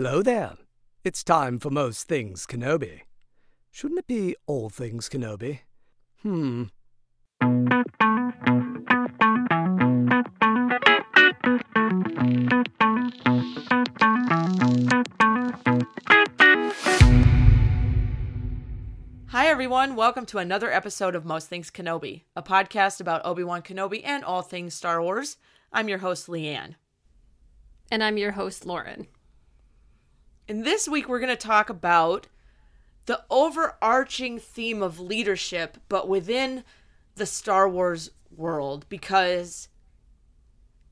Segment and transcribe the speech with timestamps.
[0.00, 0.52] Hello there.
[1.02, 3.00] It's time for most things Kenobi.
[3.72, 5.62] Shouldn't it be all things Kenobi?
[6.22, 6.66] Hmm.
[19.26, 19.96] Hi, everyone.
[19.96, 24.22] Welcome to another episode of Most Things Kenobi, a podcast about Obi Wan Kenobi and
[24.22, 25.38] all things Star Wars.
[25.72, 26.76] I'm your host, Leanne.
[27.90, 29.08] And I'm your host, Lauren.
[30.48, 32.26] And this week, we're going to talk about
[33.04, 36.64] the overarching theme of leadership, but within
[37.16, 39.68] the Star Wars world, because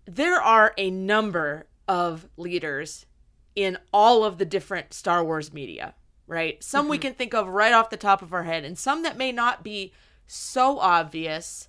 [0.05, 3.07] there are a number of leaders
[3.55, 5.95] in all of the different Star Wars media,
[6.27, 6.63] right?
[6.63, 7.03] Some we mm-hmm.
[7.03, 9.65] can think of right off the top of our head, and some that may not
[9.65, 9.93] be
[10.27, 11.69] so obvious,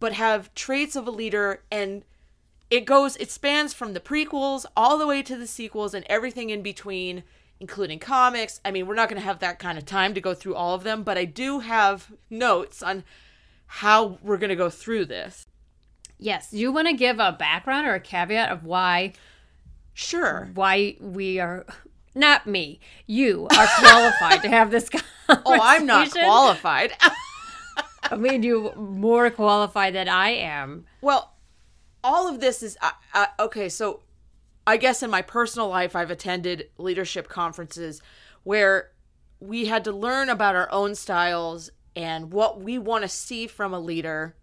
[0.00, 2.04] but have traits of a leader and
[2.70, 6.50] it goes it spans from the prequels all the way to the sequels and everything
[6.50, 7.22] in between
[7.58, 8.60] including comics.
[8.64, 10.74] I mean we're not going to have that kind of time to go through all
[10.74, 13.04] of them but i do have notes on
[13.66, 15.46] how we're going to go through this.
[16.18, 19.12] Yes, you want to give a background or a caveat of why
[19.92, 20.50] sure.
[20.54, 21.66] why we are
[22.14, 25.12] not me, you are qualified to have this conversation.
[25.28, 26.92] oh i'm not qualified.
[28.08, 30.86] I mean, you more qualified than I am.
[31.00, 31.35] well
[32.06, 34.00] all of this is uh, uh, okay so
[34.66, 38.00] i guess in my personal life i've attended leadership conferences
[38.44, 38.90] where
[39.40, 43.74] we had to learn about our own styles and what we want to see from
[43.74, 44.36] a leader.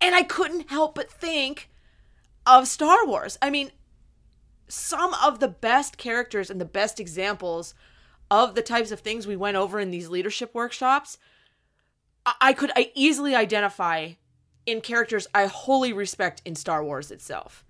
[0.00, 1.70] And i couldn't help but think
[2.46, 3.38] of star wars.
[3.40, 3.70] I mean
[4.68, 7.74] some of the best characters and the best examples
[8.30, 11.16] of the types of things we went over in these leadership workshops
[12.40, 14.12] I- could I easily identify
[14.68, 17.64] in characters I wholly respect in Star Wars itself.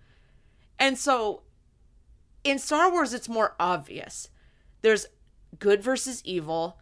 [0.81, 1.43] And so
[2.43, 4.31] in Star Wars it's more obvious.
[4.83, 5.07] There's
[5.61, 6.79] good versus evil.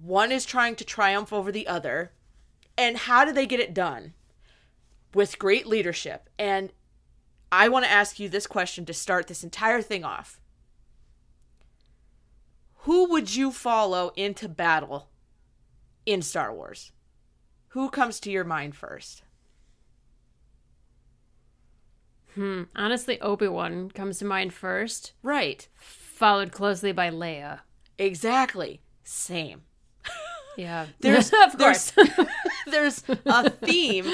[0.00, 2.12] One is trying to triumph over the other.
[2.78, 4.14] And how do they get it done?
[5.12, 6.30] With great leadership.
[6.38, 6.72] And
[7.52, 10.40] I want to ask you this question to start this entire thing off.
[12.84, 15.10] Who would you follow into battle
[16.06, 16.92] in Star Wars?
[17.68, 19.22] Who comes to your mind first?
[22.34, 22.62] Hmm.
[22.74, 25.68] Honestly, Obi Wan comes to mind first, Right.
[25.74, 27.60] followed closely by Leia.
[27.98, 28.80] Exactly.
[29.04, 29.62] Same.
[30.56, 31.90] Yeah, There's of course.
[31.92, 32.10] there's,
[32.66, 34.06] there's a theme,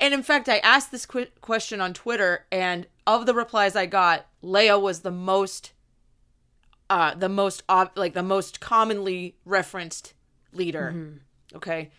[0.00, 3.86] and in fact, I asked this qu- question on Twitter, and of the replies I
[3.86, 5.72] got, Leia was the most,
[6.90, 10.14] uh, the most ob- like the most commonly referenced
[10.52, 11.10] leader.
[11.54, 11.90] Okay,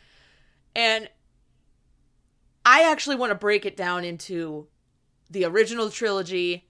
[0.75, 1.09] and
[2.65, 4.67] I actually want to break it down into
[5.29, 6.67] the original trilogy,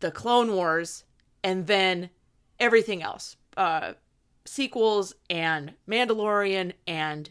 [0.00, 1.04] the Clone Wars,
[1.42, 2.10] and then
[2.58, 3.36] everything else.
[3.56, 3.94] Uh,
[4.44, 7.30] sequels and Mandalorian and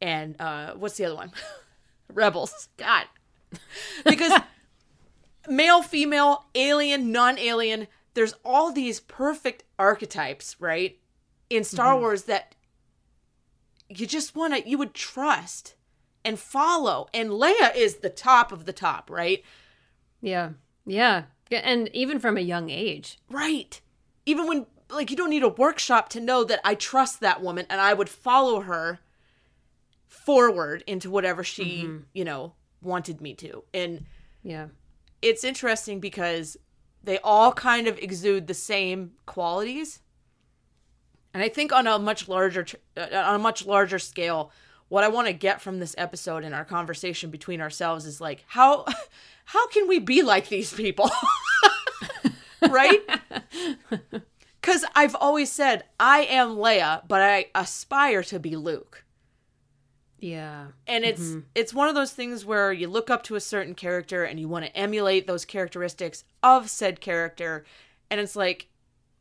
[0.00, 1.32] and uh what's the other one?
[2.12, 2.68] Rebels.
[2.76, 3.06] God.
[4.04, 4.38] Because
[5.48, 10.98] male, female, alien, non-alien, there's all these perfect archetypes, right?
[11.48, 12.54] In Star Wars that
[13.88, 15.74] you just want to you would trust
[16.24, 17.08] and follow.
[17.14, 19.42] And Leia is the top of the top, right?
[20.20, 20.50] Yeah,
[20.86, 23.18] yeah, and even from a young age.
[23.30, 23.80] Right.
[24.26, 27.66] Even when like you don't need a workshop to know that I trust that woman
[27.68, 29.00] and I would follow her
[30.06, 33.64] forward into whatever she, you know, wanted me to.
[33.74, 34.06] And
[34.42, 34.68] Yeah,
[35.22, 36.56] it's interesting because
[37.02, 40.00] they all kind of exude the same qualities.
[41.34, 42.66] And I think on a much larger
[42.96, 44.50] uh, on a much larger scale,
[44.88, 48.44] what I want to get from this episode and our conversation between ourselves is like
[48.48, 48.84] how
[49.44, 51.10] how can we be like these people?
[52.68, 53.00] right?
[54.62, 59.04] Cuz I've always said I am Leia, but I aspire to be Luke
[60.20, 61.40] yeah, and it's mm-hmm.
[61.54, 64.48] it's one of those things where you look up to a certain character and you
[64.48, 67.64] want to emulate those characteristics of said character
[68.10, 68.66] and it's like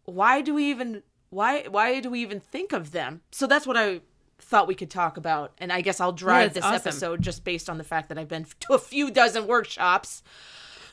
[0.06, 3.78] why do we even why why do we even think of them so that's what
[3.78, 4.02] i
[4.39, 6.75] thought we could talk about and i guess i'll drive that's this awesome.
[6.75, 10.24] episode just based on the fact that i've been to a few dozen workshops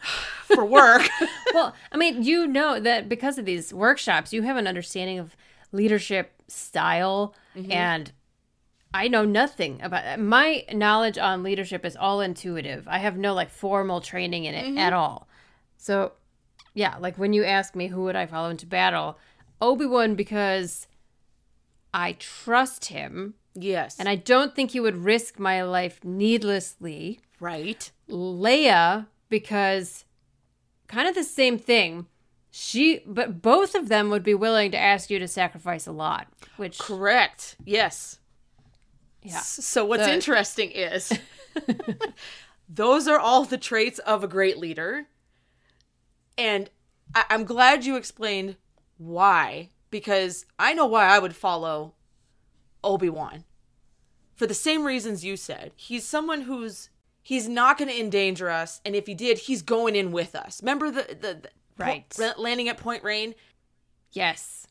[0.45, 1.09] for work.
[1.55, 5.37] well, I mean, you know that because of these workshops, you have an understanding of
[5.73, 7.73] leadership style mm-hmm.
[7.73, 8.13] and
[8.93, 12.87] I know nothing about my knowledge on leadership is all intuitive.
[12.87, 14.79] I have no like formal training in it mm-hmm.
[14.79, 15.27] at all.
[15.77, 16.13] So,
[16.75, 19.19] yeah, like when you ask me who would I follow into battle,
[19.61, 20.87] Obi-Wan because
[21.95, 23.99] I trust him yes.
[24.01, 27.21] and I don't think he would risk my life needlessly.
[27.41, 27.91] right.
[28.11, 30.05] Leia because
[30.89, 32.07] kind of the same thing.
[32.51, 36.27] She but both of them would be willing to ask you to sacrifice a lot,
[36.57, 37.57] which Correct.
[37.65, 38.19] Yes.
[39.23, 39.39] yeah.
[39.41, 41.13] So what's The- interesting is
[42.69, 45.07] those are all the traits of a great leader.
[46.37, 46.71] And
[47.15, 48.57] I- I'm glad you explained
[48.99, 51.95] why, because I know why I would follow
[52.83, 53.45] Obi-Wan.
[54.35, 55.71] For the same reasons you said.
[55.77, 56.91] He's someone who's
[57.23, 60.61] he's not going to endanger us, and if he did, he's going in with us.
[60.61, 61.49] Remember the the, the
[61.79, 62.09] Right.
[62.11, 63.35] po- landing at Point Rain?
[64.13, 64.67] Yes.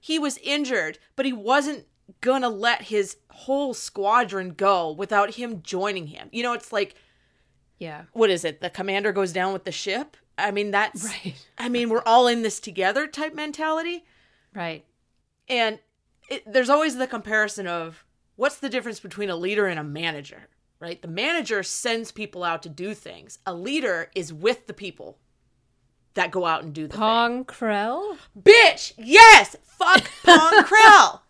[0.00, 1.86] he was injured, but he wasn't
[2.20, 6.28] gonna let his whole squadron go without him joining him.
[6.32, 6.94] You know, it's like
[7.78, 8.02] Yeah.
[8.12, 8.60] what is it?
[8.60, 10.16] The commander goes down with the ship.
[10.36, 11.34] I mean, that's Right.
[11.56, 14.04] I mean, we're all in this together type mentality.
[14.54, 14.84] Right.
[15.48, 15.78] And
[16.30, 18.04] it, there's always the comparison of
[18.36, 20.48] what's the difference between a leader and a manager,
[20.80, 21.00] right?
[21.00, 23.38] The manager sends people out to do things.
[23.46, 25.18] A leader is with the people
[26.14, 27.00] that go out and do the thing.
[27.00, 28.16] Pong Krell?
[28.40, 31.20] bitch yes fuck pong krell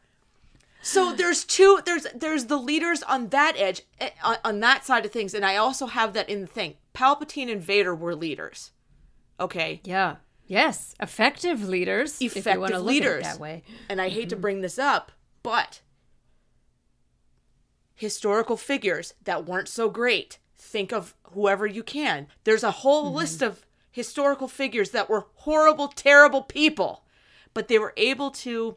[0.83, 5.07] so there's two there's there's the leaders on that edge eh, on, on that side
[5.07, 8.73] of things and i also have that in the thing palpatine and vader were leaders
[9.41, 10.17] okay Yeah.
[10.47, 10.95] Yes.
[11.01, 12.21] Effective leaders.
[12.21, 13.23] if you want to Effective look leaders.
[13.25, 13.63] that way.
[13.89, 15.11] and i hate to bring this up
[15.43, 15.81] but
[17.95, 23.43] historical figures that weren't so great think of whoever you can there's a whole list
[23.43, 27.05] of historical figures that were horrible terrible people
[27.53, 28.77] but they were able to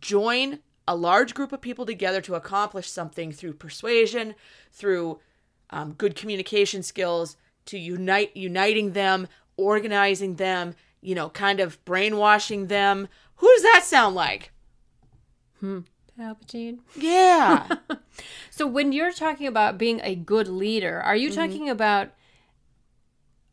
[0.00, 4.34] join a large group of people together to accomplish something through persuasion
[4.70, 5.18] through
[5.70, 9.26] um, good communication skills to unite uniting them
[9.56, 13.08] organizing them you know kind of brainwashing them.
[13.36, 14.52] Who does that sound like?
[15.60, 15.80] Hmm.
[16.18, 16.78] Palpatine.
[16.96, 17.68] yeah.
[18.50, 21.40] So when you're talking about being a good leader, are you mm-hmm.
[21.40, 22.10] talking about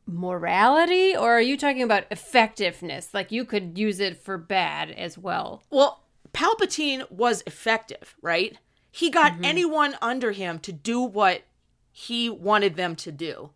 [0.06, 3.13] morality or are you talking about effectiveness?
[3.13, 5.63] Like you could use it for bad as well.
[5.69, 6.04] well
[6.34, 8.57] palpatine was effective right?
[8.92, 9.45] He got mm-hmm.
[9.45, 11.44] anyone under him to do what
[11.92, 13.52] he wanted them to do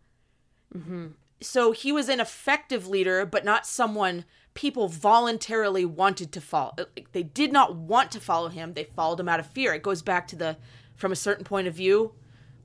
[0.74, 1.08] mm-hmm.
[1.40, 6.72] So he was an effective leader but not someone people voluntarily wanted to follow
[7.12, 10.00] they did not want to follow him they followed him out of fear it goes
[10.00, 10.56] back to the
[10.94, 12.12] from a certain point of view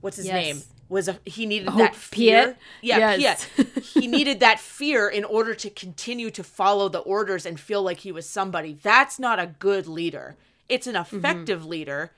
[0.01, 0.33] what's his Yes.
[0.45, 2.55] name was a, he needed Oh, that fear Piett?
[2.83, 3.47] yeah Yes.
[3.57, 3.83] Piett.
[3.83, 7.99] he needed that fear in order to continue to follow the orders and feel like
[8.01, 10.37] he was somebody that's not a good leader
[10.69, 12.11] it's an effective leader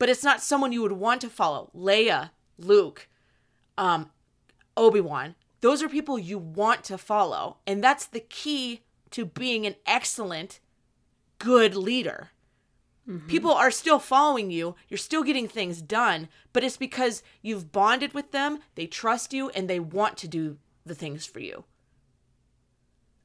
[0.00, 3.08] but it's not someone you would want to follow leia luke
[3.78, 4.10] um,
[4.76, 5.36] Obi-Wan.
[5.60, 7.58] Those are people you want to follow.
[7.66, 10.60] And that's the key to being an excellent,
[11.38, 12.30] good leader.
[13.08, 13.26] Mm-hmm.
[13.26, 14.74] People are still following you.
[14.88, 19.48] You're still getting things done, but it's because you've bonded with them, they trust you,
[19.50, 21.64] and they want to do the things for you.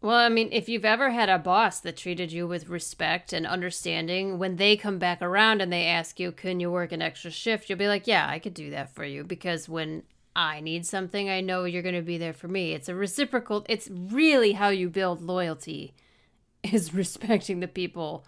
[0.01, 3.47] Well, I mean, if you've ever had a boss that treated you with respect and
[3.47, 7.31] understanding, when they come back around and they ask you, "Can you work an extra
[7.31, 10.03] shift?" you'll be like, "Yeah, I could do that for you because when
[10.35, 13.65] I need something, I know you're going to be there for me." It's a reciprocal.
[13.69, 15.93] It's really how you build loyalty
[16.63, 18.25] is respecting the people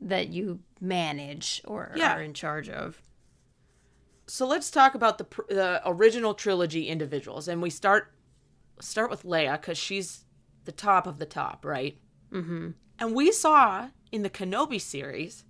[0.00, 2.16] that you manage or Yeah.
[2.16, 3.02] are in charge of.
[4.26, 8.12] So let's talk about the the original trilogy individuals, and we start
[8.80, 10.24] start with Leia because she's
[10.64, 11.98] the top of the top, right?
[12.30, 12.70] Mm-hmm.
[12.98, 15.44] And we saw in the Kenobi series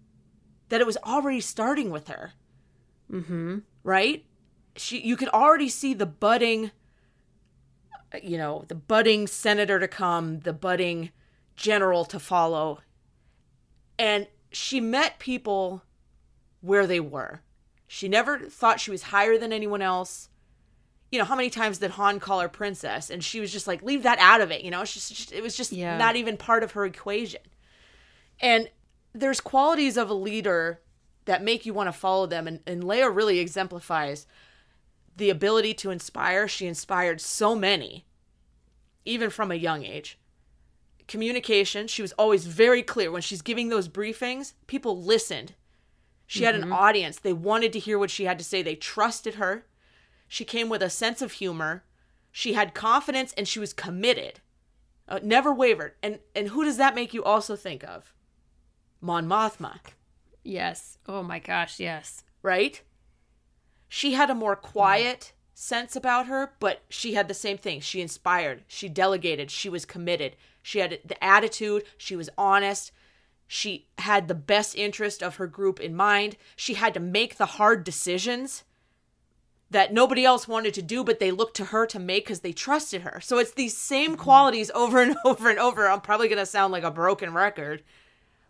[0.68, 2.32] that it was already starting with her.
[3.10, 3.58] Mm-hmm.
[3.82, 4.24] Right?
[4.78, 6.70] She, you could already see the budding,
[8.22, 11.10] you know, the budding senator to come, the budding
[11.56, 12.80] general to follow,
[13.98, 15.82] and she met people
[16.60, 17.42] where they were.
[17.86, 20.28] She never thought she was higher than anyone else.
[21.10, 23.08] You know, how many times did Han call her princess?
[23.10, 24.62] And she was just like, leave that out of it.
[24.62, 25.96] You know, just, it was just Yeah.
[25.96, 27.40] not even part of her equation.
[28.40, 28.68] And
[29.14, 30.80] there's qualities of a leader
[31.24, 32.46] that make you want to follow them.
[32.46, 34.26] And, and Leia really exemplifies
[35.18, 36.48] the ability to inspire.
[36.48, 38.06] She inspired so many,
[39.04, 40.18] even from a young age.
[41.06, 43.10] Communication, she was always very clear.
[43.10, 45.54] When she's giving those briefings, people listened.
[46.26, 47.18] She had an audience.
[47.18, 48.60] They wanted to hear what she had to say.
[48.62, 49.64] They trusted her.
[50.28, 51.84] She came with a sense of humor.
[52.30, 54.40] She had confidence and she was committed.
[55.08, 55.94] Uh, never wavered.
[56.02, 58.12] And and who does that make you also think of?
[59.00, 59.78] Mon Mothma,
[60.44, 60.98] Yes.
[61.06, 62.24] Oh my gosh, yes.
[62.42, 62.82] right?
[63.88, 67.80] She had a more quiet sense about her, but she had the same thing.
[67.80, 70.36] She inspired, she delegated, she was committed.
[70.62, 72.92] She had the attitude, she was honest.
[73.46, 76.36] She had the best interest of her group in mind.
[76.54, 78.64] She had to make the hard decisions
[79.70, 82.52] that nobody else wanted to do, but they looked to her to make because they
[82.52, 83.20] trusted her.
[83.22, 84.22] So it's these same mm-hmm.
[84.22, 85.88] qualities over and over and over.
[85.88, 87.82] I'm probably going to sound like a broken record.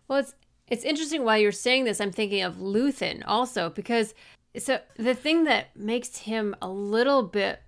[0.07, 0.35] Well, it's
[0.68, 4.14] it's interesting while you're saying this, I'm thinking of Luthen also because
[4.59, 7.61] so the thing that makes him a little bit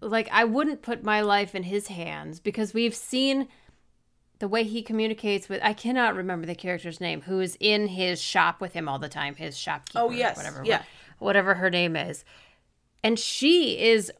[0.00, 3.48] like I wouldn't put my life in his hands because we've seen
[4.38, 8.20] the way he communicates with I cannot remember the character's name who is in his
[8.22, 10.36] shop with him all the time, his shopkeeper, Oh, yes.
[10.36, 10.82] whatever, Yeah.
[11.18, 12.24] whatever her name is,
[13.02, 14.12] and she is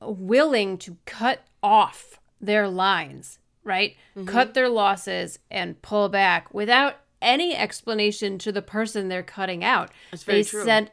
[0.00, 3.96] willing to cut off their lines, right?
[4.16, 4.26] Mm-hmm.
[4.28, 9.90] Cut their losses and pull back without any explanation to the person they're cutting out.
[10.12, 10.64] That's very they true.
[10.64, 10.90] sent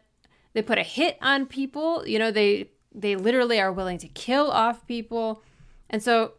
[0.55, 4.49] they put a hit on people, you know, they they literally are willing to kill
[4.49, 5.43] off people.
[5.89, 6.33] And so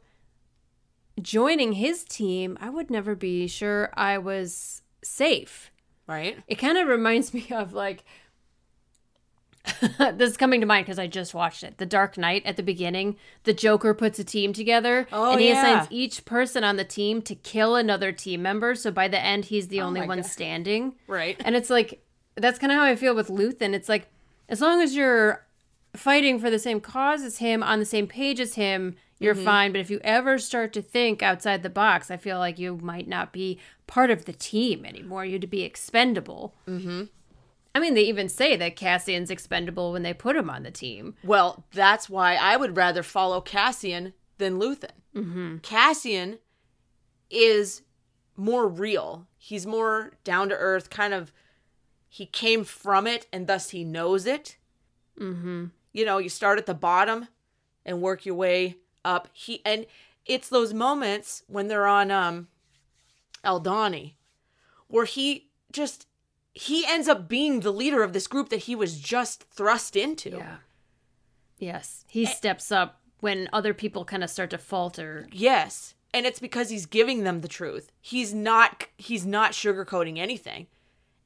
[1.20, 5.70] joining his team, I would never be sure I was safe.
[6.06, 6.38] Right?
[6.48, 8.04] It kind of reminds me of like
[10.14, 11.76] this is coming to mind because I just watched it.
[11.78, 15.48] The Dark Knight at the beginning, the Joker puts a team together Oh, and he
[15.48, 15.60] yeah.
[15.60, 18.74] assigns each person on the team to kill another team member.
[18.76, 20.26] So by the end, he's the oh only Oh my one God.
[20.30, 20.94] standing.
[21.08, 21.36] Right.
[21.44, 22.00] And it's like,
[22.36, 23.72] that's kind of how I feel with Luthen.
[23.74, 24.08] It's like,
[24.48, 25.44] as long as you're
[25.94, 29.44] fighting for the same cause as him, on the same page as him, you're Mm-hmm.
[29.44, 29.72] fine.
[29.72, 33.08] But if you ever start to think outside the box, I feel like you might
[33.08, 35.24] not be part of the team anymore.
[35.24, 36.54] You'd be expendable.
[36.68, 37.04] Mm-hmm.
[37.74, 41.14] I mean, they even say that Cassian's expendable when they put him on the team.
[41.24, 44.90] Well, that's why I would rather follow Cassian than Luthen.
[45.14, 45.58] Mm-hmm.
[45.58, 46.38] Cassian
[47.30, 47.82] is
[48.36, 49.26] more real.
[49.38, 51.32] He's more down to earth, kind of.
[52.16, 54.56] He came from it, and thus he knows it.
[55.20, 55.66] Mm-hmm.
[55.92, 57.28] You know, you start at the bottom
[57.84, 59.28] and work your way up.
[59.34, 59.84] He and
[60.24, 62.48] it's those moments when they're on um
[63.44, 64.14] Aldhani,
[64.88, 66.06] where he just
[66.54, 70.30] he ends up being the leader of this group that he was just thrust into.
[70.30, 70.56] Yeah.
[71.58, 72.06] Yes.
[72.08, 75.28] He steps up when other people kind of start to falter.
[75.30, 75.92] Yes.
[76.14, 77.92] And it's because he's giving them the truth.
[78.00, 80.68] He's not he's not sugarcoating anything.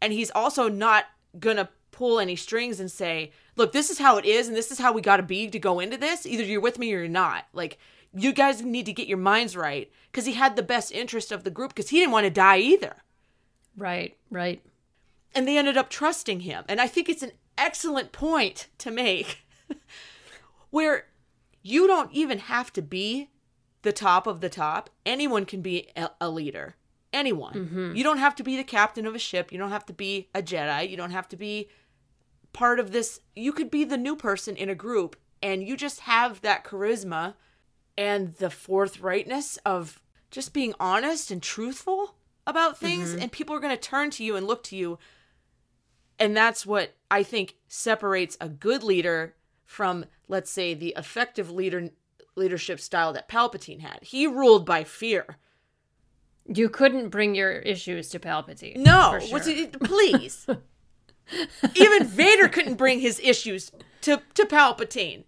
[0.01, 1.07] And he's also not
[1.41, 4.79] to pull any strings and say, "Look, this is how it is and this is
[4.79, 6.27] how we got to be to go into this.
[6.27, 7.79] Either you're with me or you're not." Like
[8.13, 11.45] you guys need to get your minds right cuz he had the best interest of
[11.45, 13.03] the group cuz he didn't want to die either.
[13.77, 14.63] Right, right.
[15.35, 16.65] And they ended up trusting him.
[16.69, 19.47] And I think it's an excellent point to make
[20.71, 21.07] where
[21.63, 23.29] you don't even have to be
[23.83, 24.91] the top of the top.
[25.07, 26.77] Anyone can be a, a leader.
[27.13, 27.55] Anyone.
[27.55, 27.97] Mm-hmm.
[27.97, 29.51] You don't have to be the captain of a ship.
[29.53, 30.89] You don't have to be a Jedi.
[30.89, 31.69] You don't have to be
[32.53, 33.21] part of this.
[33.35, 37.35] You could be the new person in a group and you just have that charisma
[37.99, 40.01] and the forthrightness of
[40.31, 42.15] just being honest and truthful
[42.47, 43.23] about things mm-hmm.
[43.23, 44.99] and people are going to turn to you and look to you
[46.21, 51.89] and that's what I think separates a good leader from, let's say, the effective leader
[52.37, 54.01] leadership style that Palpatine had.
[54.03, 55.39] He ruled by fear.
[56.47, 58.77] You couldn't bring your issues to Palpatine.
[58.77, 59.41] No, sure.
[59.47, 60.47] it- please.
[61.77, 63.71] Even Vader couldn't bring his issues
[64.03, 65.25] to to Palpatine.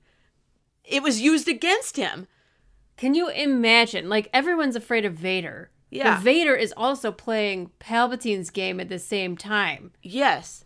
[0.85, 2.26] It was used against him.
[2.97, 4.09] Can you imagine?
[4.09, 5.71] Like everyone's afraid of Vader.
[5.90, 6.14] Yeah.
[6.16, 9.92] But Vader is also playing Palpatine's game at the same time.
[10.02, 10.64] Yes.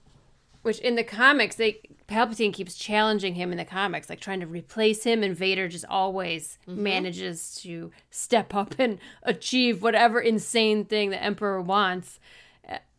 [0.63, 4.47] Which in the comics, they Palpatine keeps challenging him in the comics, like trying to
[4.47, 6.83] replace him, and Vader just always mm-hmm.
[6.83, 12.21] manages to step up and achieve whatever insane thing the Emperor wants.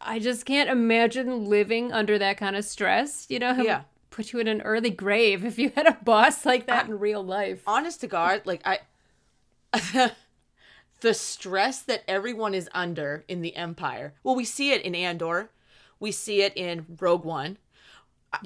[0.01, 3.25] I just can't imagine living under that kind of stress.
[3.29, 3.83] You know, Yeah.
[4.09, 7.23] put you in an early grave if you had a boss like that in real
[7.23, 7.63] life.
[7.65, 8.79] honest to God, like I
[11.01, 14.13] the stress that everyone is under in the Empire.
[14.23, 15.49] Well, we see it in Andor.
[15.99, 17.57] We see it in Rogue One.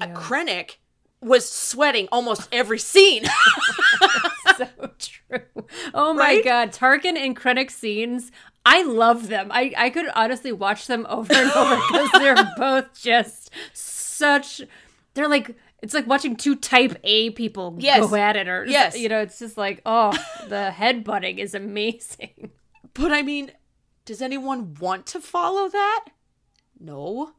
[0.00, 0.76] Uh, Krennic
[1.20, 3.24] was sweating almost every scene.
[4.56, 4.66] so
[4.98, 5.40] true.
[5.94, 6.44] Oh my Right?
[6.44, 8.30] god, Tarkin and Krennic scenes.
[8.64, 9.48] I love them.
[9.50, 14.60] I, I could honestly watch them over and over because they're both just such.
[15.14, 18.08] They're like it's like watching two Type A people Yes.
[18.08, 18.96] go at it, or Yes.
[18.96, 20.12] you know, it's just like oh,
[20.48, 22.50] the headbutting is amazing.
[22.94, 23.50] but I mean,
[24.04, 26.06] does anyone want to follow that?
[26.78, 27.32] No.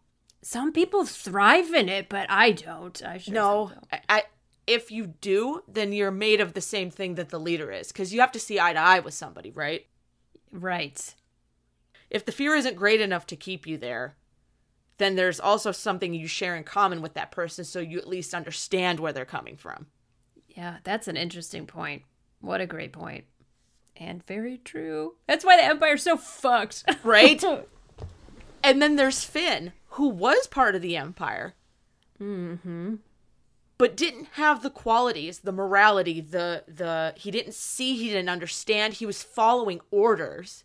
[0.44, 3.02] Some people thrive in it, but I don't.
[3.04, 3.72] I sure No.
[3.92, 4.24] I, I
[4.66, 8.14] if you do, then you're made of the same thing that the leader is because
[8.14, 9.86] you have to see eye to eye with somebody, right?
[10.52, 11.16] Right.
[12.10, 14.16] If the fear isn't great enough to keep you there,
[14.98, 18.34] then there's also something you share in common with that person so you at least
[18.34, 19.88] understand where they're coming from.
[20.48, 22.04] Yeah, that's an interesting point.
[22.40, 23.26] What a great point.
[23.98, 25.16] And very true.
[25.28, 26.84] That's why the Empire's so fucked.
[27.04, 27.44] Right?
[28.64, 31.54] and then there's Finn, who was part of the Empire.
[32.20, 32.96] mm-hmm.
[33.78, 38.94] But didn't have the qualities, the morality, the the he didn't see, he didn't understand.
[38.94, 40.64] He was following orders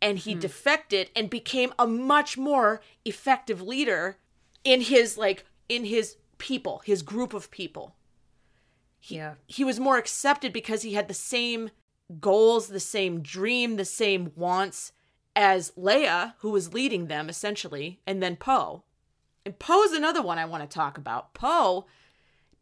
[0.00, 4.18] and he defected and became a much more effective leader
[4.62, 7.96] in his like in his people, his group of people.
[9.02, 9.34] Yeah.
[9.46, 11.70] he was more accepted because he had the same
[12.20, 14.92] goals, the same dream, the same wants
[15.36, 18.82] as Leia, who was leading them essentially, and then Poe.
[19.44, 21.34] And Poe's another one I want to talk about.
[21.34, 21.86] Poe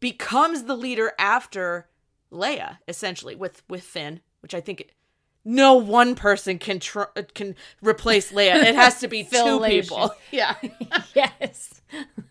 [0.01, 1.89] becomes the leader after
[2.33, 4.95] Leia, essentially, with with Finn, which I think
[5.45, 8.57] no one person can tr- can replace Leia.
[8.57, 10.15] It has to be two people.
[10.31, 10.57] Yeah.
[11.15, 11.83] yes.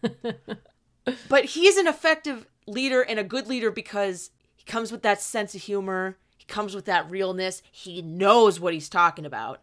[1.30, 5.56] but he's an effective leader and a good leader because he comes with that sense
[5.56, 9.62] of humor he comes with that realness he knows what he's talking about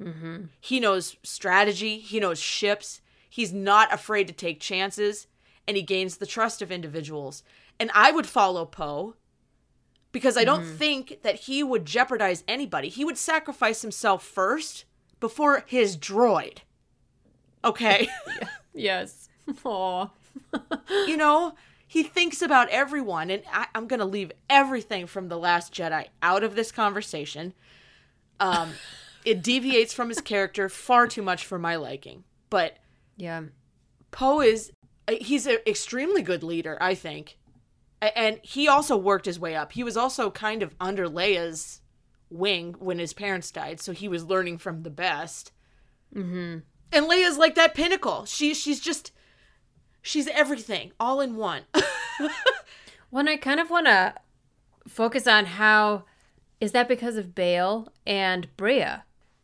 [0.00, 0.44] Mm-hmm.
[0.60, 5.26] he knows strategy he knows ships he's not afraid to take chances
[5.68, 7.42] and he gains the trust of individuals
[7.78, 9.14] and i would follow poe
[10.10, 14.86] because i don't think that he would jeopardize anybody he would sacrifice himself first
[15.20, 16.58] before his droid
[17.64, 18.08] okay
[18.74, 19.28] Yes.
[19.64, 20.08] Aw.
[21.06, 21.54] you know,
[21.86, 26.06] he thinks about everyone, and I, I'm going to leave everything from The Last Jedi
[26.22, 27.52] out of this conversation.
[28.40, 28.72] Um,
[29.24, 32.24] it deviates from his character far too much for my liking.
[32.50, 32.78] But
[33.16, 33.42] Yeah.
[34.10, 34.72] Poe is,
[35.08, 37.38] uh, he's an extremely good leader, I think.
[38.00, 39.72] And he also worked his way up.
[39.72, 41.80] He was also kind of under Leia's
[42.30, 45.52] wing when his parents died, so he was learning from the best.
[46.14, 46.58] Mm-hmm.
[46.92, 48.24] And Leia's like that pinnacle.
[48.26, 49.12] She she's just
[50.02, 51.62] she's everything all in one.
[53.12, 54.14] Well, I kind of want to
[54.88, 56.04] focus on how
[56.60, 59.02] is that because of Bail and Breha?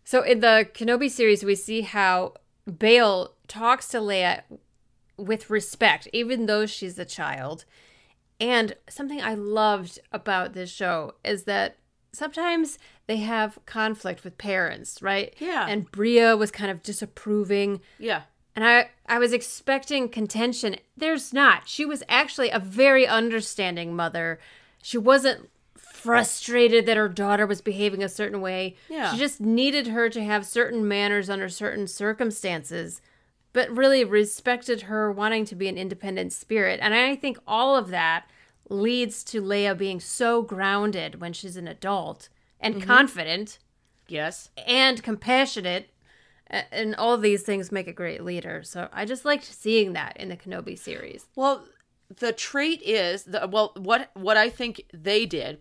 [0.09, 2.33] So in the Kenobi series, we see how
[2.79, 4.41] Bail talks to Leia
[5.19, 7.67] with respect, even though she's a child.
[8.41, 11.77] And something I loved about this show is that
[12.13, 15.35] sometimes they have conflict with parents, right?
[15.39, 15.67] Yeah.
[15.69, 17.83] And Breha was kind of disapproving.
[17.99, 18.23] yeah.
[18.57, 20.77] And I, I was expecting contention.
[20.97, 21.69] There's not.
[21.69, 24.41] She was actually a very understanding mother.
[24.83, 25.51] She wasn't
[25.99, 28.77] frustrated that her daughter was behaving a certain way.
[28.89, 29.13] Yeah.
[29.13, 33.01] She just needed her to have certain manners under certain circumstances,
[33.53, 36.81] but really respected her wanting to be an independent spirit.
[36.83, 38.27] And I think all of that
[38.69, 42.29] leads to Leia being so grounded when she's an adult
[42.61, 42.87] and mm-hmm.
[42.87, 43.59] confident
[44.09, 44.49] Yes.
[44.67, 45.91] and compassionate
[46.51, 50.31] and all these things make a great leader so i just liked seeing that in
[50.31, 51.67] the kenobi series Well,
[52.17, 55.61] the trait is the well what what I think they did,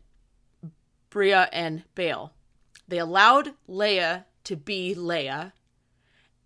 [1.18, 2.34] Breha and Bail.
[2.88, 5.54] They allowed Leia to be Leia,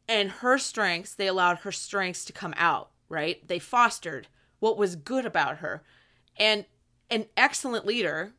[0.08, 3.46] and her strengths, they allowed her strengths to come out, right?
[3.46, 4.28] They fostered
[4.60, 5.84] what was good about her.
[6.38, 6.66] And
[7.10, 8.32] an excellent leader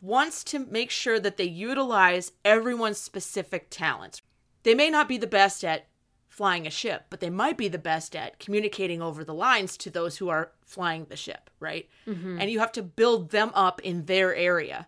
[0.00, 4.22] wants to make sure that they utilize everyone's specific talents.
[4.62, 5.88] They may not be the best at
[6.28, 9.90] flying a ship, but they might be the best at communicating over the lines to
[9.90, 11.88] those who are flying the ship, right?
[12.06, 12.40] Mm-hmm.
[12.40, 14.86] And you have to build them up in their area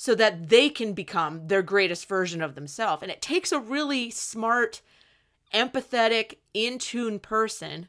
[0.00, 3.02] so that they can become their greatest version of themselves.
[3.02, 4.80] And it takes a really smart,
[5.52, 7.86] empathetic, in tune person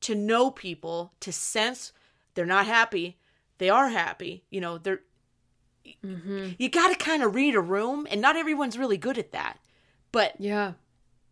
[0.00, 1.92] to know people, to sense
[2.32, 3.18] they're not happy,
[3.58, 4.44] they are happy.
[4.48, 5.02] You know, they're.
[6.02, 6.52] Mm-hmm.
[6.58, 9.58] You got to kind of read a room, and not everyone's really good at that.
[10.12, 10.72] But yeah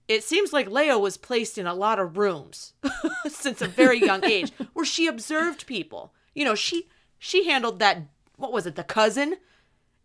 [0.09, 2.74] it seems like Leia was placed in a lot of rooms
[3.28, 6.12] since a very young age where she observed people.
[6.35, 6.87] You know, she
[7.18, 8.02] she handled that
[8.37, 9.38] what was it, the cousin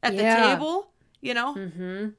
[0.04, 1.56] at the table, you know?
[1.56, 2.10] mm-hmm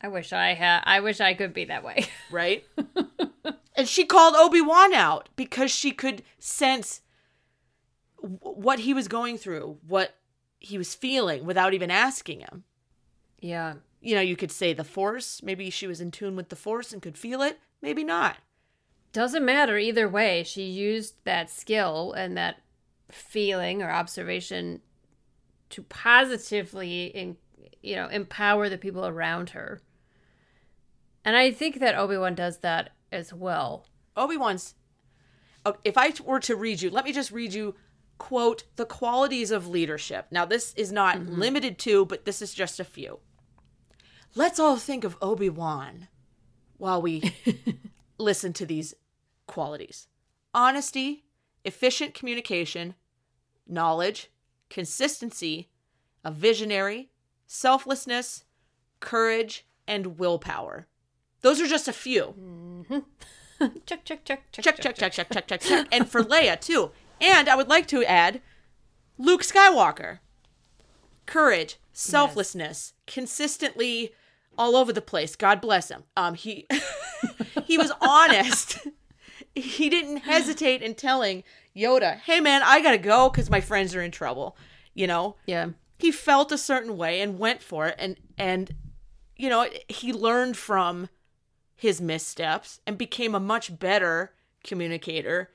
[0.00, 2.64] i wish i had i wish i could be that way Right?
[3.76, 7.00] and she called Obi-Wan out because she could sense
[8.20, 10.16] w- what he was going through, what
[10.58, 12.64] he was feeling without even asking him.
[13.40, 16.56] yeah You know, you could say the force, maybe she was in tune with the
[16.56, 18.36] force and could feel it, maybe not.
[19.12, 22.56] doesn't matter either way she used that skill and that
[23.10, 24.80] feeling or observation
[25.74, 27.36] to positively in,
[27.82, 29.80] you know empower the people around her
[31.24, 34.74] and i think that obi-wan does that as well Obi Wan's,
[35.64, 37.74] uh, if I were to read you, let me just read you
[38.18, 40.26] quote the qualities of leadership.
[40.30, 43.18] Now this is not limited to, but this is just a few.
[44.36, 46.08] Let's all think of Obi-Wan
[46.76, 47.34] while we
[48.18, 48.94] listen to these
[49.46, 50.06] qualities.
[50.52, 51.24] Honesty,
[51.64, 52.94] efficient communication,
[53.66, 54.30] knowledge,
[54.70, 55.68] consistency,
[56.24, 57.10] a visionary,
[57.46, 58.44] selflessness,
[59.00, 60.86] courage, and willpower.
[61.42, 62.84] Those are just a few.
[63.86, 65.88] check, check, check, check, Check, check, check, check, check, check, check.
[65.92, 66.90] And for Leia, too.
[67.20, 68.40] And I would like to add
[69.18, 70.18] Luke Skywalker.
[71.26, 74.12] Courage, selflessness, consistently
[74.58, 75.36] all over the place.
[75.36, 76.04] God bless him.
[76.16, 76.66] Um, he
[77.64, 78.86] he was honest.
[79.54, 81.44] He didn't hesitate in telling
[81.76, 84.56] Yoda, "Hey man, I gotta go because my friends are in trouble."
[84.94, 85.70] You know, Yeah.
[85.98, 88.74] he felt a certain way and went for it and and
[89.36, 91.08] you know he learned from
[91.76, 95.50] his missteps and became a much better communicator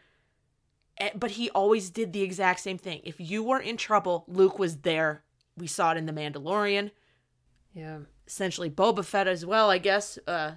[0.97, 4.59] Eh, but he always did the exact same thing if you were in trouble luke
[4.59, 5.23] was there
[5.55, 6.91] we saw it in the mandalorian
[7.73, 7.99] Yeah.
[8.27, 10.55] essentially boba fett as well i guess uh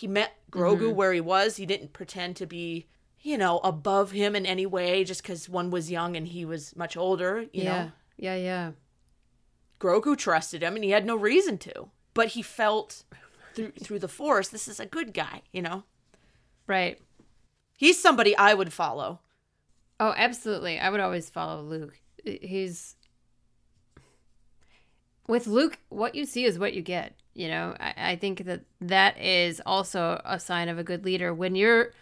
[0.00, 0.96] he met grogu Mm-hmm.
[0.96, 2.86] where he was he didn't pretend to be
[3.20, 6.74] you know above him in any way just because one was young and he was
[6.76, 7.72] much older you yeah.
[7.84, 8.70] know Yeah, yeah.
[9.80, 11.90] Grogu trusted him, and he had no reason to.
[12.14, 13.04] But he felt
[13.54, 15.42] through through the Force, this is a good guy.
[15.52, 15.82] You know,
[16.66, 16.98] Right.
[17.76, 19.20] he's somebody I would follow.
[20.00, 20.78] Oh, absolutely.
[20.78, 21.98] I would always follow Luke.
[22.24, 22.96] He's
[25.26, 25.78] with Luke.
[25.88, 27.14] What you see is what you get.
[27.34, 31.34] You know, I, I think that that is also a sign of a good leader
[31.34, 31.92] when you're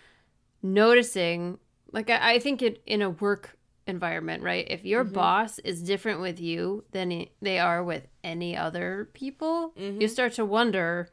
[0.63, 1.59] noticing.
[1.93, 3.57] Like I, I think it in a work
[3.87, 4.67] environment, right?
[4.69, 5.15] If your mm-hmm.
[5.15, 10.07] boss is different with you than they are with any other people, you mm-hmm.
[10.07, 11.09] start to wonder.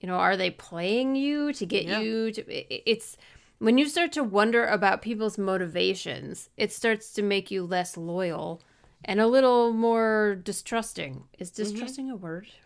[0.00, 2.00] You know, are they playing you to get Yeah.
[2.00, 2.90] you to?
[2.90, 3.16] It's
[3.58, 8.60] when you start to wonder about people's motivations, it starts to make you less loyal
[9.04, 11.24] and a little more distrusting.
[11.38, 11.62] Is mm-hmm.
[11.62, 12.48] distrusting a word?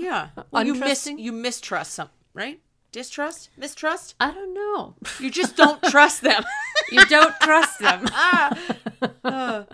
[0.00, 2.60] Yeah, well, you miss you mistrust some right?
[2.92, 4.14] Distrust, mistrust.
[4.20, 4.94] I don't know.
[5.20, 6.44] You just don't trust them.
[6.90, 8.06] You don't trust them.
[8.12, 8.76] Ah.
[9.22, 9.64] Uh.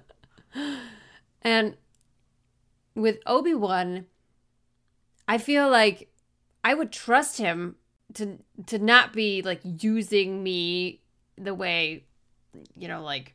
[1.42, 1.77] and
[2.96, 4.07] with Obi Wan,
[5.29, 6.11] I feel like
[6.64, 7.77] I would trust him
[8.14, 11.03] to to not be like using me
[11.38, 12.05] the way,
[12.74, 13.34] you know, like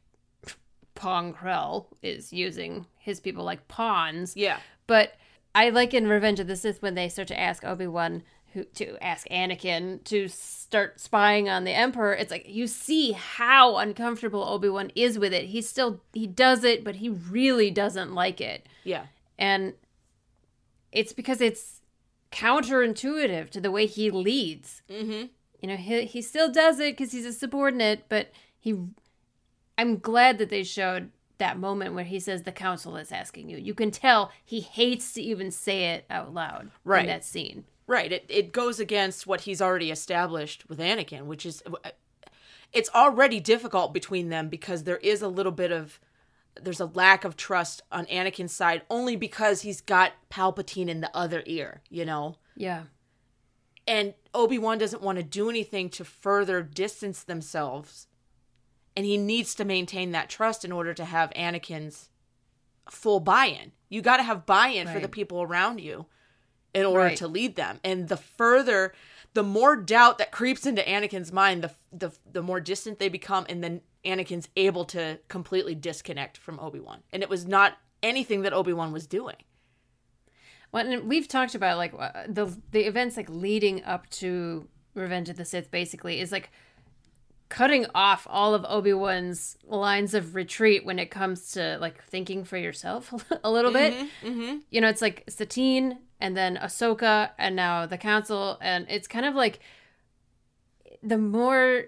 [0.99, 4.35] Pong Krell is using his people like pawns.
[4.35, 5.13] yeah, But
[5.55, 8.21] I like in Revenge of the Sith when they start to ask Obi Wan
[8.53, 12.13] who to ask Anakin to start spying on the Emperor.
[12.13, 15.45] It's like you see how uncomfortable Obi Wan is with it.
[15.45, 19.05] He still he does it, but he really doesn't like it, yeah,
[19.37, 19.73] and
[20.91, 21.81] it's because it's
[22.31, 24.81] counterintuitive to the way he leads.
[24.89, 25.27] mm-hmm.
[25.61, 28.75] You know, he he still does it because he's a subordinate, but he.
[29.79, 33.57] I'm glad that they showed that moment where he says the council is asking you.
[33.57, 37.01] You can tell he hates to even say it out loud Right.
[37.01, 37.63] in that scene.
[37.87, 38.11] Right.
[38.11, 41.91] It it goes against what he's already established with Anakin, which is uh,
[42.73, 45.99] it's already difficult between them because there is a little bit of
[46.61, 51.15] there's a lack of trust on Anakin's side only because he's got Palpatine in the
[51.15, 52.35] other ear, you know.
[52.57, 52.83] Yeah.
[53.87, 58.07] And Obi-Wan doesn't want to do anything to further distance themselves.
[58.99, 62.09] And he needs to maintain that trust in order to have Anakin's
[62.89, 63.71] full buy-in.
[63.87, 66.07] You got to have buy-in for the people around you
[66.73, 67.17] in order Right.
[67.19, 67.79] to lead them.
[67.81, 68.93] And the further
[69.35, 73.45] the more doubt that creeps into Anakin's mind, the the the more distant they become
[73.47, 77.01] and then Anakin's able to completely disconnect from Obi-Wan.
[77.13, 79.37] And it was not anything that Obi-Wan was doing.
[80.73, 85.29] Well, and we've talked about like uh, the the events like leading up to Revenge
[85.29, 85.71] of the Sith.
[85.71, 86.51] Basically, is like
[87.49, 92.43] cutting off all of Obi Wan's lines of retreat when it comes to like thinking
[92.43, 93.11] for yourself
[93.43, 93.93] a little bit.
[94.23, 94.57] Mm-hmm.
[94.69, 99.25] You know, it's like Satine and then Ahsoka and now the Council, and it's kind
[99.25, 99.59] of like
[101.01, 101.85] the more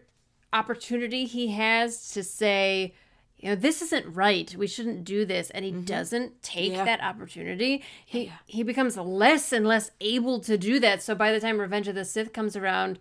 [0.53, 2.93] opportunity he has to say.
[3.37, 4.53] You know, this isn't right.
[4.55, 6.85] We shouldn't do this, and he doesn't take Yeah.
[6.85, 7.83] that opportunity.
[8.05, 11.01] He he becomes less and less able to do that.
[11.01, 12.99] So by the time Revenge of the Sith comes around,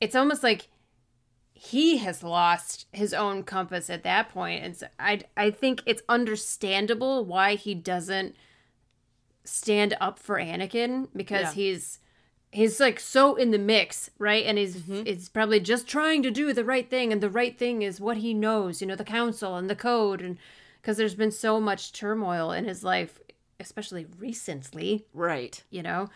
[0.00, 0.68] it's almost like
[1.60, 6.02] he has lost his own compass at that point and so i i think it's
[6.08, 8.36] understandable why he doesn't
[9.44, 11.52] stand up for anakin because Yeah.
[11.54, 11.98] he's
[12.52, 15.02] he's like so in the mix right and he's mm-hmm.
[15.04, 18.18] it's probably just trying to do the right thing and the right thing is what
[18.18, 20.38] he knows you know the council and the code and
[20.80, 23.18] because there's been so much turmoil in his life
[23.58, 25.62] especially recently Right.
[25.70, 26.08] you know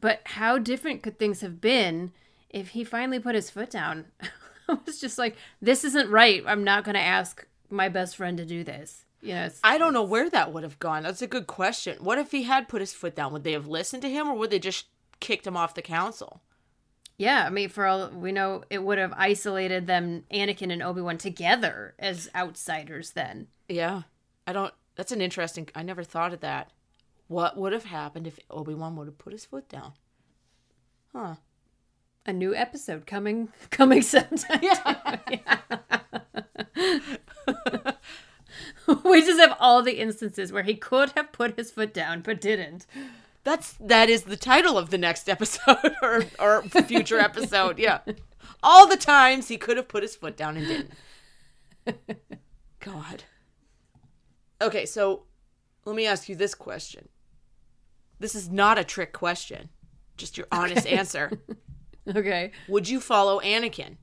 [0.00, 2.10] but how different could things have been
[2.50, 4.06] if he finally put his foot down
[4.68, 6.42] I was just like, this isn't right.
[6.46, 9.04] I'm not going to ask my best friend to do this.
[9.22, 9.58] Yes.
[9.64, 11.02] I don't know where that would have gone.
[11.02, 11.98] That's a good question.
[12.00, 13.32] What if he had put his foot down?
[13.32, 14.86] Would they have listened to him or would they just
[15.20, 16.42] kicked him off the council?
[17.18, 17.44] yeah.
[17.46, 21.16] I mean, for all we know, it would have isolated them, Anakin and Obi Wan,
[21.16, 23.12] together as outsiders.
[23.12, 24.02] Then, Yeah.
[24.46, 26.70] I don't that's an interesting I never thought of that.
[27.28, 29.94] What would have happened if Obi-Wan would have put his foot down?
[31.12, 31.36] Huh.
[32.26, 34.60] A new episode coming coming sometime.
[34.62, 35.18] Yeah.
[39.04, 42.40] we just have all the instances where he could have put his foot down but
[42.40, 42.86] didn't.
[43.44, 47.78] That's that is the title of the next episode or or future episode.
[47.78, 48.00] Yeah.
[48.62, 50.92] All the times he could have put his foot down and didn't.
[52.80, 53.24] God.
[54.60, 55.24] Okay, so
[55.84, 57.08] let me ask you this question.
[58.18, 59.68] This is not a trick question.
[60.16, 61.30] Just your honest answer.
[62.16, 62.52] Okay.
[62.68, 63.96] Would you follow Anakin?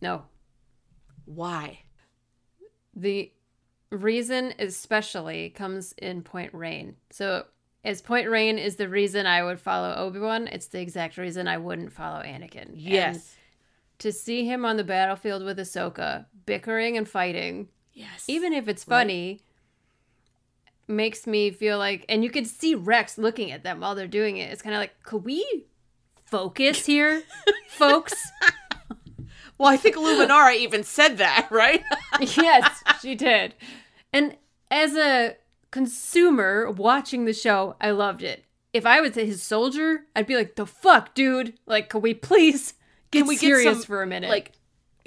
[0.00, 0.24] No.
[1.24, 1.80] Why?
[2.94, 3.32] The
[3.90, 6.96] reason especially comes in Point Rain.
[7.10, 7.46] So
[7.84, 11.58] as Point Rain is the reason I would follow Obi-Wan, it's the exact reason I
[11.58, 12.68] wouldn't follow Anakin.
[12.68, 13.36] And Yes.
[13.98, 18.24] to see him on the battlefield with Ahsoka, bickering and fighting, yes.
[18.28, 19.40] even if it's funny,
[20.86, 24.36] makes me feel like, and you can see Rex looking at them while they're doing
[24.38, 24.50] it.
[24.52, 25.66] It's kind of like, could we
[26.30, 27.22] focus here,
[27.68, 28.14] folks?
[29.58, 31.82] Well, I think Luminara even said that, right?
[32.20, 33.56] yes, she did.
[34.12, 34.36] And
[34.70, 35.36] as a
[35.72, 38.44] consumer watching the show, I loved it.
[38.72, 41.54] If I was his soldier, I'd be like, the fuck, dude?
[41.66, 42.74] Like, can we please
[43.10, 44.30] get Can we serious get some, for a minute?
[44.30, 44.52] Like,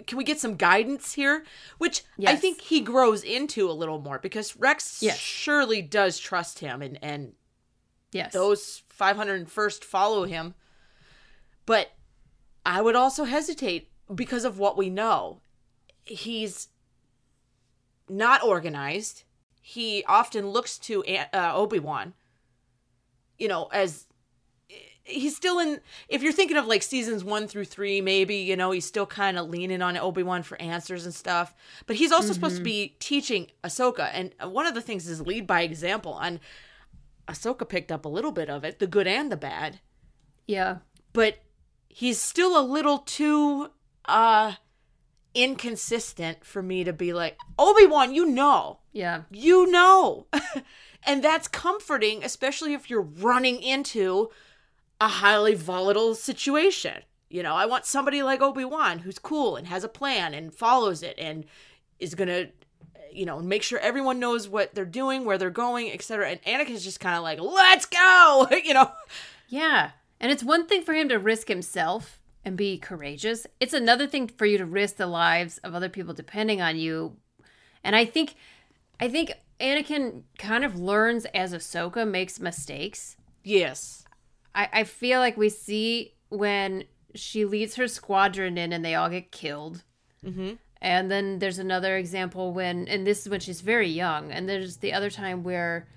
[0.06, 1.46] can we get some guidance here?
[1.78, 5.18] Which I think he grows into a little more because Rex Yes.
[5.18, 7.34] surely does trust him, and and
[8.12, 8.34] yes.
[8.34, 10.56] those 501st follow him.
[11.72, 11.94] But
[12.66, 15.40] I would also hesitate because of what we know.
[16.04, 16.68] He's
[18.10, 19.24] not organized.
[19.62, 22.14] He often looks to uh, Obi Wan,
[23.40, 24.06] you know, as
[25.06, 25.80] he's still in.
[26.10, 29.40] If you're thinking of like seasons one through three, maybe you know he's still kind
[29.40, 31.56] of leaning on Obi Wan for answers and stuff.
[31.86, 35.48] But he's also supposed to be teaching Ahsoka, and one of the things is lead
[35.48, 36.20] by example.
[36.20, 36.42] And
[37.30, 39.80] Ahsoka picked up a little bit of it, the good and the bad
[40.48, 40.80] yeah.
[41.14, 41.38] but
[41.94, 43.70] he's still a little too
[44.06, 44.54] uh
[45.34, 48.80] inconsistent for me to be like Obi-Wan you know.
[48.92, 49.24] Yeah.
[49.32, 50.28] you know.
[51.04, 54.30] And that's comforting especially if you're running into
[55.00, 57.02] a highly volatile situation.
[57.30, 61.02] You know I want somebody like Obi-Wan who's cool and has a plan and follows
[61.02, 61.46] it and
[62.00, 62.50] is going to
[63.12, 66.84] you know make sure everyone knows what they're doing where they're going etc and Anakin's
[66.84, 68.48] just kind of like let's go!
[68.64, 68.92] You know?
[69.50, 69.92] Yeah.
[70.22, 73.48] And it's one thing for him to risk himself and be courageous.
[73.60, 77.18] It's another thing for you to risk the lives of other people depending on you.
[77.84, 78.36] And I think
[79.00, 83.18] I think Anakin kind of learns as Ahsoka makes mistakes.
[83.44, 84.06] yes
[84.54, 86.84] I, I feel like we see when
[87.16, 89.84] she leads her squadron in and they all get killed.
[90.24, 90.54] mm-hmm.
[90.84, 94.32] And then there's another example when, and this is when she's very young.
[94.32, 95.88] And there's the other time where,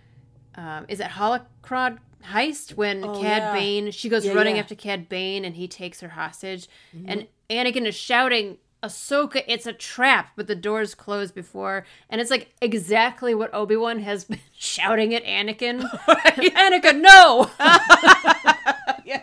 [0.57, 3.53] um, is it Holocron heist when Oh, Cad yeah.
[3.53, 4.63] Bane, she goes Yeah, running yeah.
[4.63, 6.69] after Cad Bane and he takes her hostage.
[6.97, 7.09] Mm-hmm.
[7.09, 11.87] And Anakin is shouting, Ahsoka, it's a trap, but the door's closed before.
[12.11, 15.81] And it's like exactly what Obi Wan has been shouting at Anakin.
[16.09, 17.51] Anakin, no!
[19.05, 19.23] yeah.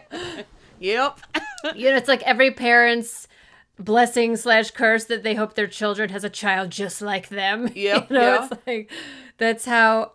[0.80, 1.20] Yep.
[1.76, 3.28] you know, it's like every parent's
[3.78, 7.70] blessing slash curse that they hope their children has a child just like them.
[7.76, 8.48] Yep, you know, yeah.
[8.52, 8.92] it's like
[9.38, 10.14] that's how,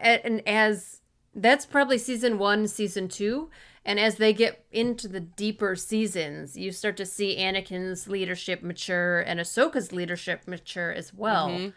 [0.00, 1.01] and as
[1.34, 3.50] that's probably season one, season two.
[3.84, 9.20] And as they get into the deeper seasons, you start to see Anakin's leadership mature
[9.20, 11.48] and Ahsoka's leadership mature as well.
[11.48, 11.68] Mm-hmm.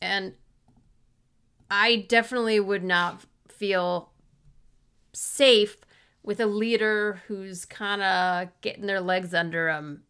[0.00, 0.34] And
[1.70, 4.10] I definitely would not feel
[5.12, 5.76] safe
[6.24, 10.02] with a leader who's kind of getting their legs under them.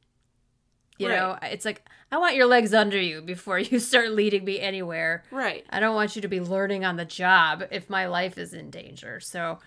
[0.99, 1.17] You Right.
[1.17, 5.25] know, it's like I want your legs under you before you start leading me anywhere.
[5.31, 5.65] Right.
[5.71, 8.71] I don't want you to be learning on the job if my life is in
[8.71, 9.19] danger.
[9.19, 9.59] So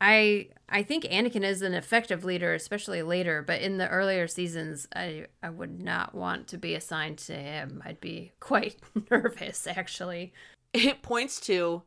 [0.00, 4.88] I I think Anakin is an effective leader, especially later, but in the earlier seasons
[4.96, 7.82] I I would not want to be assigned to him.
[7.84, 8.76] I'd be quite
[9.10, 10.32] nervous actually.
[10.72, 11.82] It points to,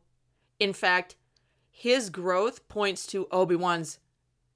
[0.60, 1.16] in fact,
[1.72, 3.98] his growth points to Obi Wan's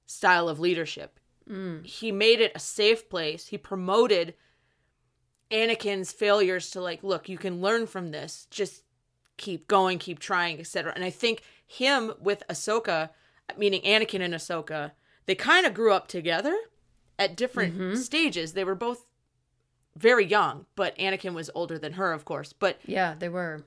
[0.05, 1.19] style of leadership.
[1.49, 1.85] Mm.
[1.85, 3.47] He made it a safe place.
[3.47, 4.35] He promoted
[5.51, 8.47] Anakin's failures to like, look, you can learn from this.
[8.49, 8.83] Just
[9.37, 10.93] keep going, keep trying, etc.
[10.95, 13.09] And I think him with Ahsoka,
[13.57, 14.91] meaning Anakin and Ahsoka,
[15.25, 16.55] they kind of grew up together.
[17.19, 17.95] at different mm-hmm.
[17.95, 18.53] stages.
[18.53, 19.05] They were both
[19.95, 22.51] very young, but Anakin was older than her, of course.
[22.53, 23.63] But Yeah, they were.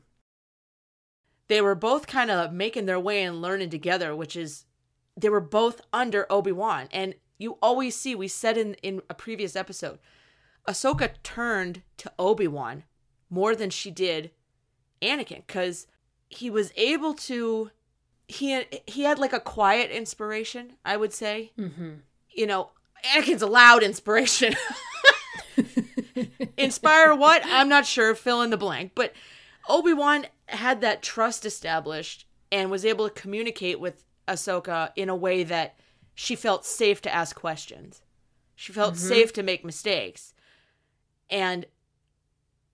[1.48, 4.64] they were both kind of making their way and learning together, which is
[5.16, 6.88] they were both under Obi-Wan.
[6.90, 9.98] And you always see, we said in, in a previous episode,
[10.68, 12.84] Ahsoka turned to Obi-Wan
[13.30, 14.30] more than she did
[15.02, 15.86] Anakin because
[16.28, 17.70] he was able to
[18.26, 21.52] he had, he had like a quiet inspiration, I would say.
[21.58, 21.90] Mm-hmm.
[22.30, 22.70] You know,
[23.14, 24.54] Anakin's a loud inspiration.
[26.56, 27.42] Inspire what?
[27.44, 28.14] I'm not sure.
[28.14, 28.92] Fill in the blank.
[28.94, 29.12] But
[29.68, 35.16] Obi Wan had that trust established and was able to communicate with Ahsoka in a
[35.16, 35.76] way that
[36.14, 38.00] she felt safe to ask questions.
[38.54, 40.33] She felt safe to make mistakes.
[41.34, 41.66] And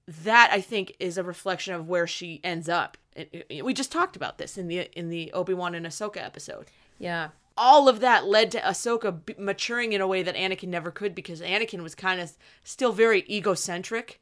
[0.07, 2.96] that I think is a reflection of where she ends up.
[3.16, 6.18] It- it- we just talked about this in the in the Obi Wan and Ahsoka
[6.18, 6.66] episode
[6.99, 7.31] Yeah.
[7.57, 11.14] all of that led to Ahsoka b- maturing in a way that Anakin never could
[11.14, 12.33] because Anakin was kind of
[12.64, 14.20] still very egocentric,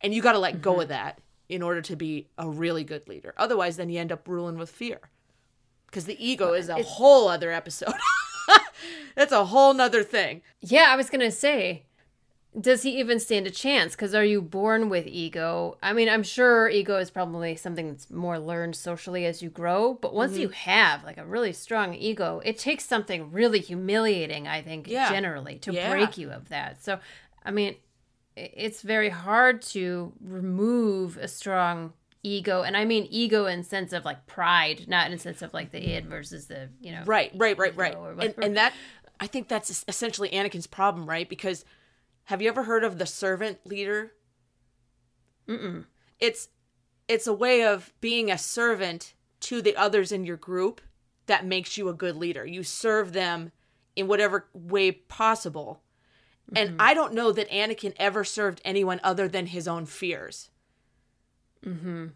[0.00, 0.80] and you got to let go mm-hmm.
[0.82, 3.34] of that in order to be a really good leader.
[3.36, 5.00] Otherwise, then you end up ruling with fear,
[5.86, 7.94] because the ego is a whole other episode.
[9.14, 10.42] That's a whole nother thing.
[10.60, 11.84] Yeah, I was gonna say,
[12.58, 13.94] does he even stand a chance?
[13.94, 15.78] Because are you born with ego?
[15.82, 19.94] I mean, I'm sure ego is probably something that's more learned socially as you grow.
[19.94, 20.42] But once mm-hmm.
[20.42, 25.10] you have like a really strong ego, it takes something really humiliating, I think, Yeah.
[25.10, 25.90] generally, to Yeah.
[25.90, 26.82] break you of that.
[26.82, 26.98] So,
[27.44, 27.76] I mean,
[28.34, 34.04] it's very hard to remove a strong ego and i mean ego in sense of
[34.04, 37.56] like pride not in sense of like the id versus the you know Right, right,
[37.56, 37.96] right, right.
[38.20, 38.74] And, and that
[39.20, 41.28] I think that's essentially Anakin's problem, right?
[41.28, 41.64] Because
[42.24, 44.12] have you ever heard of the servant leader?
[45.48, 45.84] Mm-mm.
[46.20, 46.48] it's
[47.08, 50.80] it's a way of being a servant to the others in your group
[51.26, 52.46] that makes you a good leader.
[52.46, 53.50] You serve them
[53.96, 55.82] in whatever way possible.
[56.54, 60.50] And I don't know that Anakin ever served anyone other than his own fears.
[61.64, 62.12] Mhm.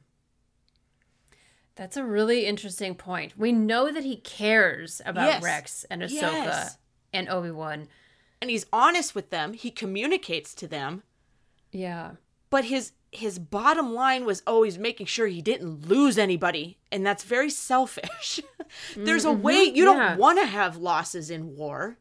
[1.76, 3.36] That's a really interesting point.
[3.36, 5.42] We know that he cares about Yes.
[5.42, 6.10] Rex and Ahsoka
[6.44, 6.78] Yes.
[7.12, 7.88] and Obi Wan.
[8.44, 11.02] And he's honest with them, he communicates to them,
[11.72, 12.16] Yeah.
[12.50, 17.06] but his his bottom line was oh, always making sure he didn't lose anybody, and
[17.06, 18.42] that's very selfish.
[18.94, 19.40] There's a mm-hmm.
[19.40, 20.08] way you yeah.
[20.10, 21.96] don't want to have losses in war.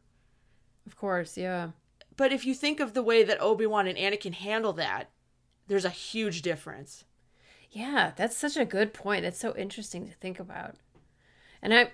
[0.86, 1.70] Of course, yeah.
[2.14, 5.08] But if you think of the way that Obi-Wan and Anakin handle that,
[5.66, 7.04] there's a huge difference.
[7.70, 9.22] Yeah, that's such a good point.
[9.22, 10.74] That's so interesting to think about.
[11.62, 11.92] And I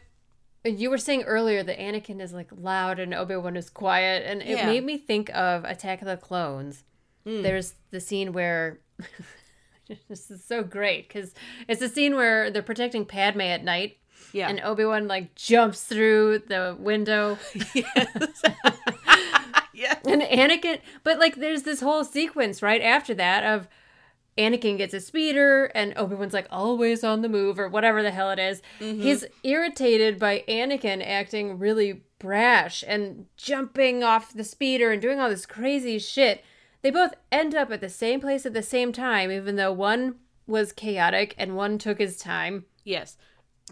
[0.65, 4.49] you were saying earlier that Anakin is like loud and Obi-Wan is quiet and it
[4.59, 4.67] Yeah.
[4.67, 6.85] made me think of Attack of the Clones.
[7.25, 7.43] Hmm.
[7.43, 8.81] There's the scene where
[10.09, 11.35] this is so great cuz
[11.67, 13.97] it's a scene where they're protecting Padme at night
[14.33, 14.49] Yeah.
[14.49, 17.39] and Obi-Wan like jumps through the window
[17.75, 18.43] yes.
[19.75, 19.95] yeah.
[20.05, 23.67] and Anakin, but like there's this whole sequence right after that of
[24.41, 28.31] Anakin gets a speeder and Obi-Wan's like always on the move or whatever the hell
[28.31, 28.63] it is.
[28.81, 29.03] Mm-hmm.
[29.03, 35.29] He's irritated by Anakin acting really brash and jumping off the speeder and doing all
[35.29, 36.43] this crazy shit.
[36.81, 40.15] They both end up at the same place at the same time, even though one
[40.47, 42.65] was chaotic and one took his time.
[42.83, 43.19] Yes.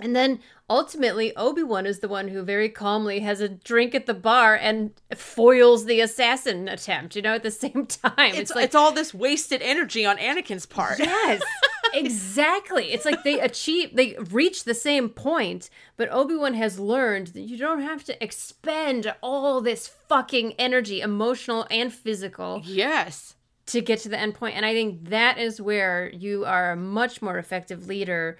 [0.00, 4.06] And then ultimately, Obi Wan is the one who very calmly has a drink at
[4.06, 8.34] the bar and foils the assassin attempt, you know, at the same time.
[8.34, 10.98] It's, like it's all this wasted energy on Anakin's part.
[10.98, 11.42] yes,
[11.94, 12.92] exactly.
[12.92, 17.40] It's like they achieve, they reach the same point, but Obi Wan has learned that
[17.42, 23.34] you don't have to expend all this fucking energy, emotional and physical, Yes.
[23.66, 24.56] to get to the end point.
[24.56, 28.38] And I think that is where you are a much more effective leader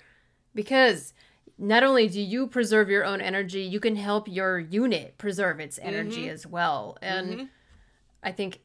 [0.54, 1.12] because
[1.58, 5.78] not only do you preserve your own energy, you can help your unit preserve its
[5.82, 6.96] energy as well.
[7.02, 7.48] And
[8.22, 8.60] I think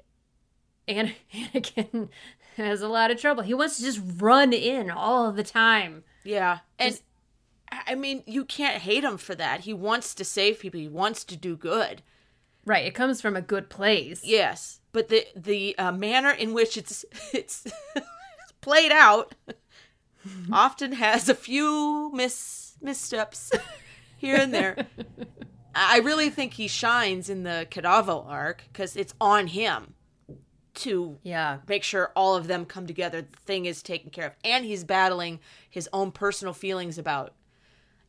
[0.88, 2.10] An- Anakin
[2.58, 3.44] has a lot of trouble.
[3.44, 6.04] He wants to just run in all the time.
[6.24, 6.60] Yeah.
[6.78, 7.00] And
[7.88, 9.62] I mean, you can't hate him for that.
[9.62, 10.80] He wants to save people.
[10.80, 12.04] He wants to do good.
[12.66, 14.22] Right, it comes from a good place.
[14.24, 17.04] Yes, but the the uh, manner in which it's
[17.34, 17.66] it's
[18.62, 19.36] played out
[20.52, 23.52] often has a few mis missteps
[24.18, 24.76] here and there.
[25.76, 29.96] I really think he shines in the Kadavo arc because it's on him
[30.76, 31.60] to Yeah.
[31.68, 33.22] make sure all of them come together.
[33.22, 37.34] The thing is taken care of, and he's battling his own personal feelings about,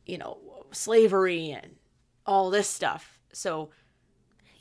[0.05, 0.37] you know,
[0.71, 1.75] slavery and
[2.25, 3.19] all this stuff.
[3.33, 3.69] So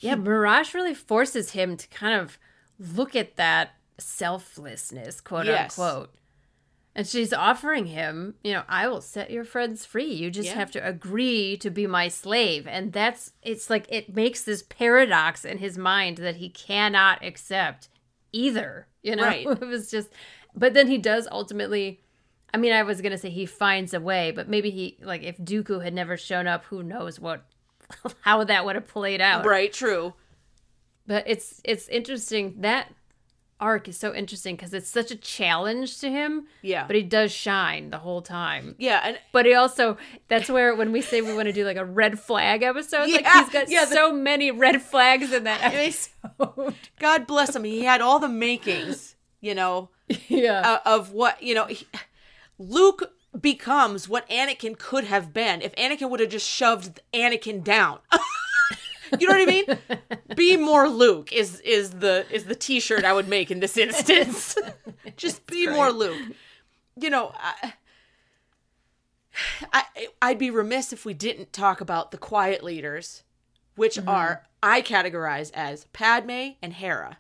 [0.01, 2.39] Yeah, Miraj really forces him to kind of
[2.79, 5.79] look at that selflessness, quote Yes.
[5.79, 6.15] unquote.
[6.97, 10.12] And she's offering him, you know, I will set your friends free.
[10.12, 10.55] You just Yeah.
[10.55, 12.68] have to agree to be my slave.
[12.68, 17.88] And that's, it's like, it makes this paradox in his mind that he cannot accept
[18.32, 18.86] either.
[19.03, 19.45] You know, Right.
[19.61, 20.11] it was just,
[20.55, 22.01] but then he does ultimately,
[22.53, 25.24] I mean, I was going to say he finds a way, but maybe he, like,
[25.24, 27.45] if Dooku had never shown up, who knows what,
[28.20, 29.45] how that would have played out.
[29.45, 30.14] Right, true.
[31.09, 32.61] But it's, it's interesting.
[32.61, 32.92] That
[33.61, 36.46] arc is so interesting because it's such a challenge to him.
[36.62, 36.86] Yeah.
[36.86, 38.74] But he does shine the whole time.
[38.78, 39.96] Yeah, and But he also
[40.28, 43.26] that's where when we say we want to do like a red flag episode, like
[43.26, 46.74] he's got yeah, the- so many red flags in that episode.
[46.98, 47.64] God bless him.
[47.64, 49.90] He had all the makings, you know,
[50.28, 50.61] yeah.
[50.61, 51.86] uh, of what, you know, he,
[52.59, 57.98] Luke becomes what Anakin could have been if Anakin would have just shoved Anakin down.
[59.19, 59.65] you know what I mean?
[60.37, 64.57] Be more Luke is is the is the t-shirt I would make in this instance.
[65.17, 66.21] just be more Luke.
[66.97, 67.75] You know, I,
[69.73, 69.85] I
[70.23, 73.25] I'd be remiss if we didn't talk about the quiet leaders,
[73.77, 77.19] which are I categorize as Padme and Hera.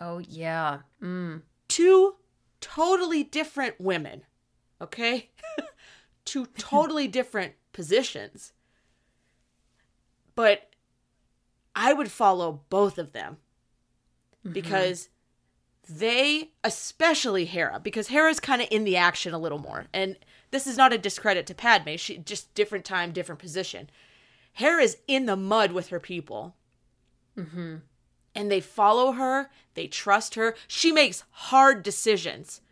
[0.00, 0.80] oh yeah.
[1.02, 1.42] Mm.
[1.68, 2.16] two
[2.60, 4.22] totally different women,
[4.80, 5.30] okay?
[6.24, 8.52] two totally different positions.
[10.40, 10.70] But
[11.76, 13.36] I would follow both of them
[14.42, 14.54] mm-hmm.
[14.54, 15.10] because
[15.86, 19.84] they, especially Hera, because Hera's kind of in the action a little more.
[19.92, 20.16] And
[20.50, 23.90] this is not a discredit to Padme, she just different time, different position.
[24.54, 26.56] Hera's in the mud with her people
[27.36, 27.76] mm-hmm.
[28.34, 30.56] and they follow her, they trust her.
[30.66, 32.62] She makes hard decisions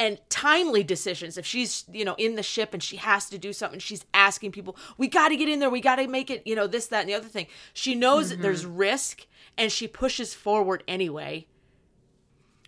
[0.00, 1.38] and timely decisions.
[1.38, 4.52] If she's, you know, in the ship and she has to do something, she's asking
[4.52, 5.70] people, "We got to get in there.
[5.70, 8.30] We got to make it, you know, this that and the other thing." She knows
[8.30, 8.76] that there's mm-hmm.
[8.76, 9.26] risk
[9.56, 11.46] and she pushes forward anyway.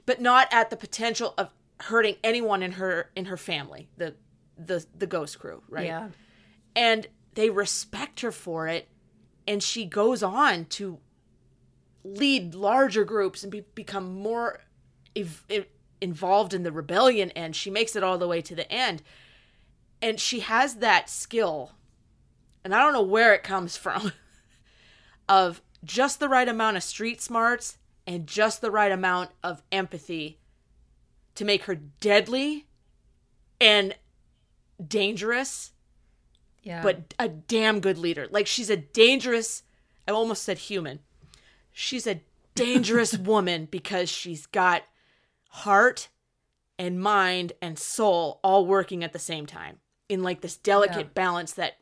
[0.04, 4.14] But not at the potential of hurting anyone in her in her family, the
[4.56, 5.86] the the ghost crew, right?
[5.86, 6.08] Yeah.
[6.76, 8.88] and they respect her for it
[9.46, 10.98] and she goes on to
[12.04, 14.60] lead larger groups and be, become more
[15.16, 15.44] ev-
[16.02, 19.02] involved in the rebellion and she makes it all the way to the end
[20.02, 21.72] and she has that skill
[22.64, 24.12] and i don't know where it comes from
[25.28, 30.38] of just the right amount of street smarts and just the right amount of empathy
[31.34, 32.66] to make her deadly
[33.60, 33.94] and
[34.86, 35.70] dangerous
[36.62, 36.82] Yeah.
[36.82, 38.26] but a damn good leader.
[38.30, 39.62] Like she's a dangerous,
[40.06, 40.98] I almost said human.
[41.72, 42.20] She's a
[42.54, 44.82] dangerous woman because she's got
[45.56, 46.08] heart
[46.78, 49.78] and mind and soul all working at the same time
[50.08, 51.12] in like this delicate Yeah.
[51.14, 51.74] balance that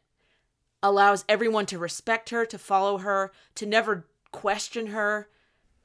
[0.83, 5.29] allows everyone to respect her, to follow her, to never question her.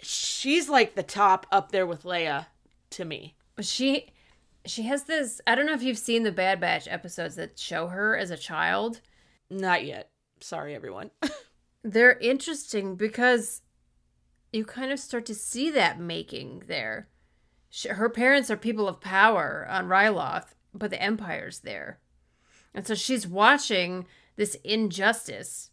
[0.01, 2.47] She's like the top up there with Leia
[2.91, 3.35] to me.
[3.61, 4.11] she
[4.65, 7.87] she has this I don't know if you've seen the Bad Batch episodes that show
[7.87, 9.01] her as a child.
[9.49, 10.09] Not yet.
[10.41, 11.11] Sorry, everyone.
[11.83, 13.61] They're interesting because
[14.51, 17.09] you kind of start to see that making there.
[17.75, 21.99] Sh her parents are people of power on Ryloth, but the Empire's there.
[22.73, 24.05] And so she's watching
[24.37, 25.71] this injustice.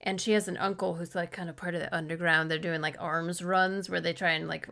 [0.00, 2.50] And she has an uncle who's like kind of part of the underground.
[2.50, 4.68] They're doing like arms runs where they try and like,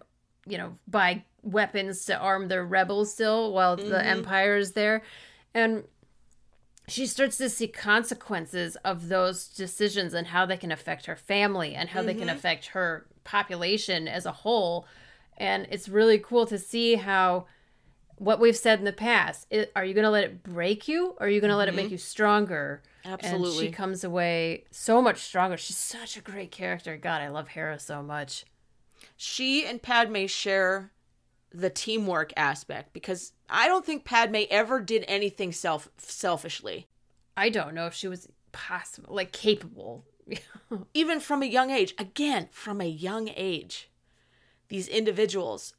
[0.46, 3.94] you know, buy weapons to arm their rebels still while the mm-hmm.
[3.94, 5.02] Empire's there.
[5.54, 5.84] And
[6.88, 11.76] she starts to see consequences of those decisions and how they can affect her family
[11.76, 12.36] and how they can mm-hmm.
[12.36, 14.88] affect her population as a whole
[15.36, 17.46] and it's really cool to see how
[18.16, 21.14] what we've said in the past it, are you going to let it break you
[21.18, 21.92] or are you going to let it make mm-hmm.
[21.92, 22.82] you stronger?
[23.04, 23.66] And Absolutely.
[23.66, 25.56] she comes away so much stronger.
[25.56, 26.96] She's such a great character.
[26.96, 28.44] God i love hera so much.
[29.16, 30.92] She and Padme share
[31.52, 36.88] the teamwork aspect because I don't think Padme ever did anything self selfishly.
[37.36, 40.04] i don't know if she was possible like capable.
[40.94, 43.90] Even from a young age, again, from a young age,
[44.74, 45.74] these individuals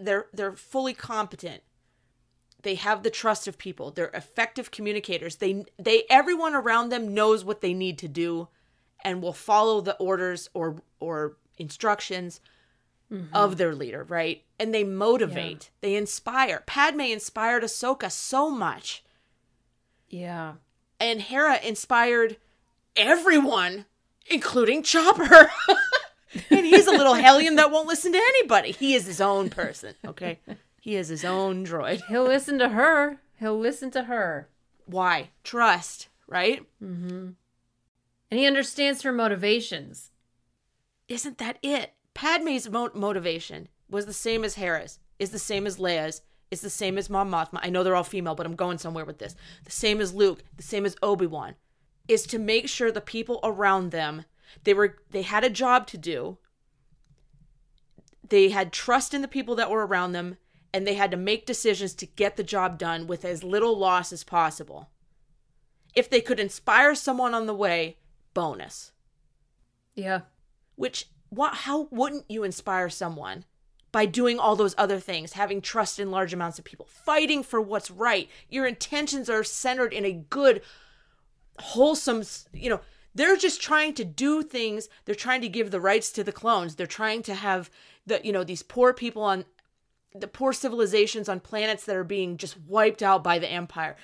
[0.00, 1.62] they're they're fully competent.
[2.62, 3.90] They have the trust of people.
[3.90, 5.36] They're effective communicators.
[5.36, 8.48] They they everyone around them knows what they need to do
[9.04, 12.40] and will follow the orders or or instructions
[13.12, 13.36] mm-hmm.
[13.36, 14.42] of their leader, right?
[14.58, 16.62] And they motivate, they inspire.
[16.64, 19.04] Padme inspired Ahsoka so much,
[20.08, 20.54] yeah
[20.98, 22.38] and Hera inspired
[22.96, 23.84] everyone,
[24.30, 25.50] including Chopper.
[26.50, 28.72] and he's a little hellion that won't listen to anybody.
[28.72, 30.38] He is his own person, okay?
[30.80, 32.02] He is his own droid.
[32.08, 34.48] he'll listen to her he'll listen to her
[34.86, 35.30] Why?
[35.44, 36.62] Trust, right?
[36.82, 37.30] Mm-hmm.
[38.30, 40.10] and he understands her motivations
[41.08, 41.92] Isn't that it?
[42.14, 46.70] Padme's mo- motivation was the same as Hera's, is the same as Leia's, is the
[46.70, 47.58] same as Mon Mothma.
[47.62, 49.34] I know they're all female, but I'm going somewhere with this.
[49.64, 51.56] The same as Luke, the same as Obi-Wan,
[52.08, 54.24] is to make sure the people around them
[54.64, 56.38] they were they had a job to do.
[58.28, 60.36] They had trust in the people that were around them
[60.72, 64.12] and they had to make decisions to get the job done with as little loss
[64.12, 64.90] as possible.
[65.94, 67.96] If they could inspire someone on the way,
[68.34, 68.92] bonus.
[69.94, 70.22] Yeah.
[70.74, 73.44] Which what how wouldn't you inspire someone
[73.96, 77.62] by doing all those other things, having trust in large amounts of people, fighting for
[77.62, 78.28] what's right.
[78.50, 80.60] Your intentions are centered in a good
[81.58, 82.22] wholesome,
[82.52, 82.80] you know,
[83.16, 84.88] they're just trying to do things.
[85.04, 86.74] They're trying to give the rights to the clones.
[86.74, 87.70] They're trying to have
[88.06, 89.44] the, you know, these poor people on
[90.14, 93.96] the poor civilizations on planets that are being just wiped out by the empire.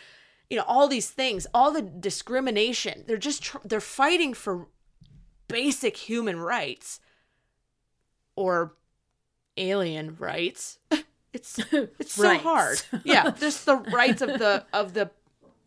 [0.51, 3.05] You know, all these things, all the discrimination.
[3.07, 4.69] They're just tr- they're fighting for
[5.49, 7.01] basic human rights
[8.37, 8.75] or
[9.57, 10.79] alien rights.
[11.35, 12.43] It's it's so Rights.
[12.43, 12.83] hard.
[13.05, 15.11] Yeah, just the rights of the of the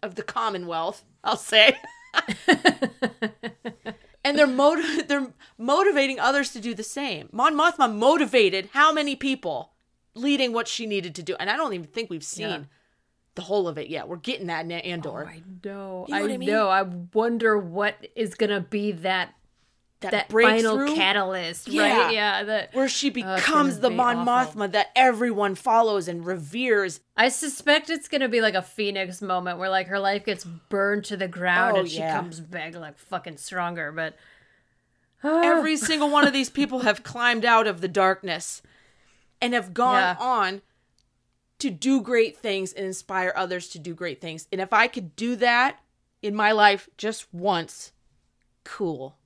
[0.03, 1.03] of the Commonwealth.
[1.23, 1.75] I'll say.
[4.23, 7.29] and they're motiv- they're motivating others to do the same.
[7.31, 9.73] Mon Mothma motivated how many people
[10.13, 12.63] leading what she needed to do, and I don't even think we've seen Yeah.
[13.35, 14.07] the whole of it yet.
[14.07, 15.27] We're getting that in Oh, Andor.
[15.27, 16.05] I know.
[16.07, 16.49] You know I I mean?
[16.49, 16.69] know.
[16.69, 16.81] I
[17.13, 19.33] wonder what is gonna be that
[20.11, 22.05] that, that final catalyst, Yeah.
[22.05, 22.13] right?
[22.13, 22.43] Yeah.
[22.43, 24.61] That where she Oh, becomes the be Mon awful.
[24.61, 26.99] Mothma that everyone follows and reveres.
[27.17, 31.05] I suspect it's gonna be like a phoenix moment where like her life gets burned
[31.05, 32.15] to the ground Oh, and she yeah.
[32.19, 33.91] comes back like fucking stronger.
[33.91, 34.15] But
[35.23, 38.61] Every single one of these people have climbed out of the darkness
[39.41, 40.15] and have gone Yeah.
[40.19, 40.61] on
[41.59, 44.47] to do great things and inspire others to do great things.
[44.51, 45.79] And if I could do that
[46.21, 47.91] in my life just once,
[48.65, 49.17] cool.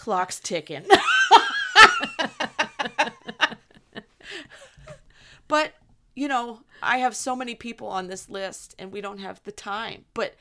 [0.00, 0.86] Clock's ticking.
[5.46, 5.74] but,
[6.14, 9.52] you know, I have so many people on this list and we don't have the
[9.52, 10.06] time.
[10.14, 10.36] But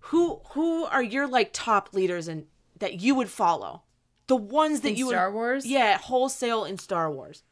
[0.00, 2.44] who who are your like top leaders and
[2.78, 3.84] that you would follow?
[4.26, 5.64] The ones that In you would Star Wars?
[5.64, 7.44] Yeah, wholesale in Star Wars.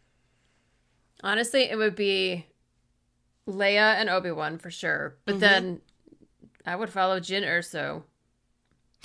[1.23, 2.45] honestly, it would be
[3.49, 5.17] Leia and Obi Wan for sure.
[5.25, 5.41] But mm-hmm.
[5.41, 5.81] then
[6.67, 8.03] I would follow Jyn Erso.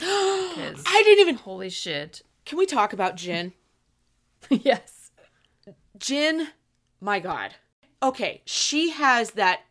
[0.04, 2.24] I didn't even holy shit.
[2.45, 3.54] Can we talk about Jyn?
[4.49, 5.12] yes.
[5.97, 6.47] Jyn,
[6.99, 7.56] my God.
[8.02, 9.62] Okay, she has that.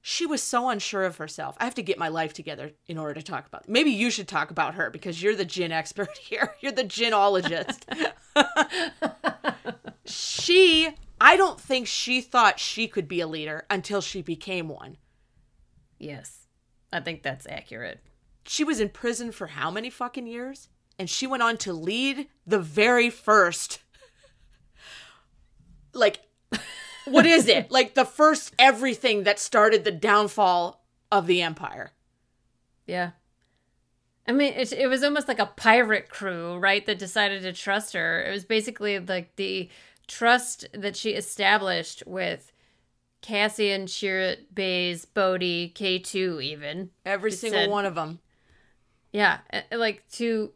[0.00, 1.56] She was so unsure of herself.
[1.60, 3.68] I have to get my life together in order to talk about.
[3.68, 6.54] Maybe you should talk about her because you're the Jyn expert here.
[6.60, 7.82] You're the Jinologist.
[10.06, 10.88] she,
[11.20, 14.96] I don't think she thought she could be a leader until she became one.
[15.98, 16.46] Yes.
[16.90, 18.00] I think that's accurate.
[18.48, 20.68] She was in prison for how many fucking years?
[20.98, 23.80] And she went on to lead the very first
[25.92, 26.20] like
[27.04, 27.70] what is it?
[27.70, 31.92] Like the first everything that started the downfall of the empire.
[32.86, 33.10] Yeah.
[34.26, 37.94] I mean, it, it was almost like a pirate crew, right, that decided to trust
[37.94, 38.22] her.
[38.22, 39.70] It was basically like the
[40.06, 42.52] trust that she established with
[43.22, 46.90] Cassian, Chirrut, Baze, Bodhi, K2, even.
[47.06, 48.20] Every single said- one of them.
[49.12, 49.38] Yeah,
[49.72, 50.52] like to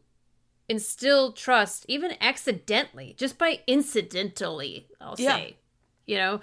[0.69, 5.37] instill trust, even accidentally, just by incidentally, I'll Yeah.
[5.37, 5.57] say,
[6.05, 6.41] you know,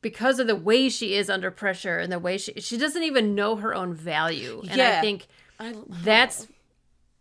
[0.00, 3.34] because of the way she is under pressure and the way she she doesn't even
[3.34, 4.62] know her own value.
[4.68, 5.26] And I think
[5.58, 6.48] I, that's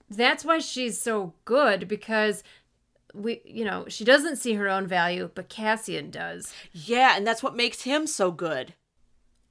[0.09, 2.43] that's why she's so good because
[3.13, 7.43] we you know she doesn't see her own value but cassian does yeah, and that's
[7.43, 8.73] what makes him so good.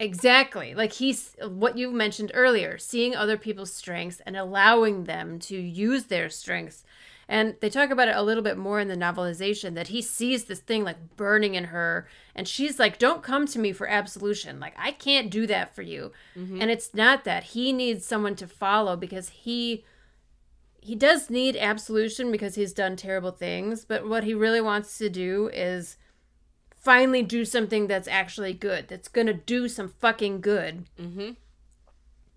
[0.01, 0.75] Exactly.
[0.75, 6.05] Like he's what you mentioned earlier seeing other people's strengths and allowing them to use
[6.05, 6.83] their strengths.
[7.29, 10.47] And they talk about it a little bit more in the novelization that he sees
[10.47, 14.59] this thing like burning in her and she's like don't come to me for absolution.
[14.59, 16.11] Like i can't do that for you.
[16.37, 16.61] Mm-hmm.
[16.61, 17.45] And it's not that.
[17.45, 19.85] He needs someone to follow because he
[20.83, 25.11] he does need absolution because he's done terrible things, but what he really wants to
[25.11, 25.99] do is
[26.81, 30.87] finally do something that's actually good, that's gonna do some fucking good.
[31.01, 31.31] Mm-hmm.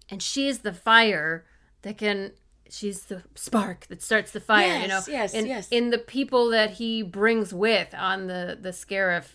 [0.10, 1.46] And she's the fire
[1.82, 2.34] that can.
[2.70, 4.80] She's the spark that starts the fire.
[4.82, 5.68] you know, Yes, yes, in, yes.
[5.70, 9.26] in the people that he brings with on the the Scarif,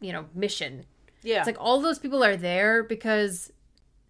[0.00, 0.86] you know, mission.
[1.22, 1.38] Yeah.
[1.38, 3.52] It's like all those people are there because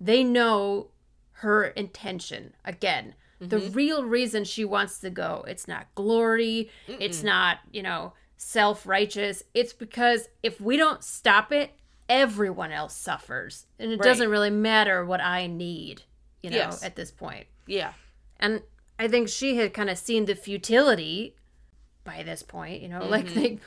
[0.01, 0.89] they know
[1.33, 2.55] her intention.
[2.65, 8.13] Again, the real reason she wants to go, it's not glory, it's not, you know,
[8.39, 9.43] self righteous.
[9.53, 11.73] It's because if we don't stop it,
[12.09, 13.67] everyone else suffers.
[13.79, 14.05] And it Right.
[14.05, 16.03] doesn't really matter what I need,
[16.43, 16.83] you know, Yes.
[16.83, 17.47] at this point.
[17.67, 17.93] yeah.
[18.41, 18.63] And
[19.01, 21.35] I think she had kind of seen the futility
[22.05, 23.41] by this point, you know, like mm-hmm.
[23.41, 23.59] they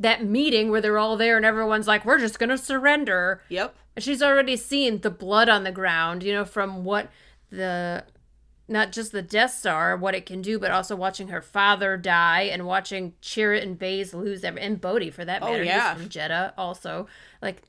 [0.00, 3.42] that meeting where they're all there and everyone's like, we're just going to surrender.
[3.48, 3.74] Yep.
[3.96, 7.10] She's already seen the blood on the ground, you know, from what
[7.50, 8.04] the
[8.68, 12.42] not just the Death Star, what it can do, but also watching her father die
[12.42, 15.64] and watching Chirrut and Baze lose every and Bodhi for that Oh, matter.
[15.64, 15.94] He's yeah.
[15.94, 17.06] from Jedha also.
[17.40, 17.62] Like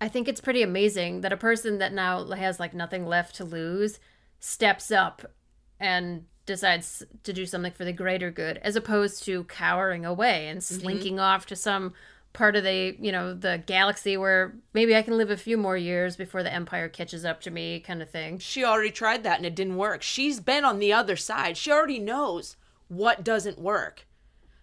[0.00, 3.44] I think it's pretty amazing that a person that now has like nothing left to
[3.44, 3.98] lose
[4.38, 5.30] steps up
[5.78, 10.60] and decides to do something for the greater good as opposed to cowering away and
[10.60, 10.80] mm-hmm.
[10.80, 11.92] slinking off to some
[12.32, 15.76] part of the you know the galaxy where maybe i can live a few more
[15.76, 19.38] years before the empire catches up to me kind of thing She already tried that
[19.38, 20.02] and it didn't work.
[20.02, 21.56] She's been on the other side.
[21.56, 22.56] She already knows
[22.88, 24.06] what doesn't work.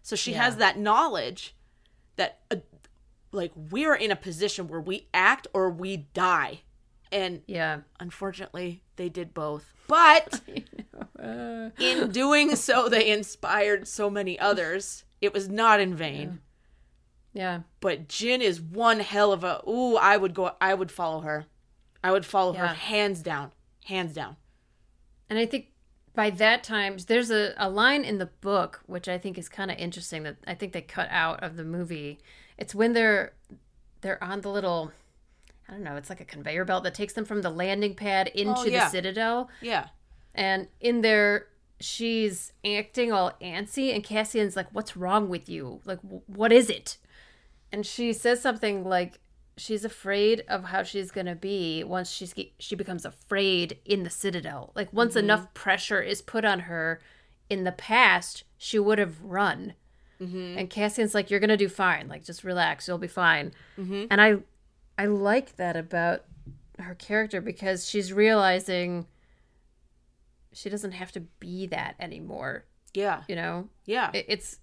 [0.02, 0.44] So she Yeah.
[0.44, 1.56] has that knowledge
[2.16, 2.58] that uh,
[3.34, 6.62] like we're in a position where we act or we die.
[7.12, 9.74] And yeah unfortunately, they did both.
[9.88, 10.40] But
[11.80, 15.04] in doing so, they inspired so many others.
[15.22, 16.30] It was not in vain.
[16.30, 16.38] yeah
[17.80, 19.62] But Jyn is one hell of a.
[19.68, 20.52] Ooh, I would go.
[20.60, 21.46] I would follow her.
[22.04, 23.52] I would follow her hands down.
[23.86, 24.36] Hands down.
[25.30, 25.68] And I think
[26.16, 29.70] by that time, there's a, a line in the book which I think is kind
[29.70, 32.20] of interesting that I think they cut out of the movie.
[32.58, 33.34] It's when they're
[34.02, 34.92] they're on the little
[35.70, 38.28] I don't know, it's like a conveyor belt that takes them from the landing pad
[38.30, 38.86] into Oh, yeah.
[38.86, 39.50] the citadel.
[39.62, 39.88] Yeah.
[40.34, 41.48] And in there
[41.80, 45.82] she's acting all antsy and Cassian's like, "What's wrong with you?
[45.86, 46.98] Like wh- what is it?"
[47.72, 49.20] And she says something like
[49.58, 54.10] she's afraid of how she's going to be once she's she becomes afraid in the
[54.10, 54.72] citadel.
[54.76, 55.26] Like once mm-hmm.
[55.26, 57.02] enough pressure is put on her
[57.50, 59.74] in the past, she would have run.
[60.22, 60.58] Mm-hmm.
[60.58, 62.08] And Cassian's like, "You're gonna do fine.
[62.08, 62.88] Like, just relax.
[62.88, 64.06] You'll be fine." Mm-hmm.
[64.10, 64.38] And I,
[64.98, 66.24] I like that about
[66.80, 69.06] her character because she's realizing
[70.54, 72.66] she doesn't have to be that anymore.
[72.94, 73.24] Yeah.
[73.28, 74.10] You know, Yeah.
[74.14, 74.60] It- it's,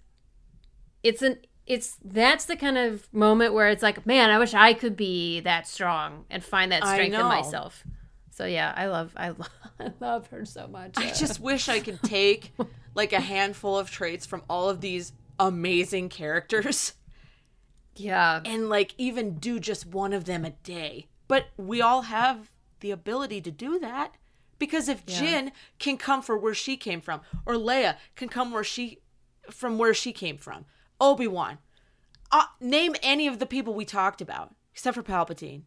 [1.02, 4.74] it's an, it's that's the kind of moment where it's like, man, I wish I
[4.74, 7.84] could be that strong and find that strength in myself.
[8.30, 9.48] So yeah, I love, I love,
[9.80, 10.94] I love her so much.
[10.96, 12.52] I just wish I could take
[12.94, 16.94] like a handful of traits from all of these amazing characters
[17.96, 21.06] yeah, and like even do just one of them a day.
[21.28, 22.50] But we all have
[22.80, 24.14] the ability to do that
[24.58, 28.64] because if Jyn can come from where she came from or Leia can come where
[28.64, 28.98] she
[29.50, 30.66] from where she came from.
[31.00, 31.58] Obi-Wan.
[32.30, 35.62] Uh, name any of the people we talked about except for Palpatine.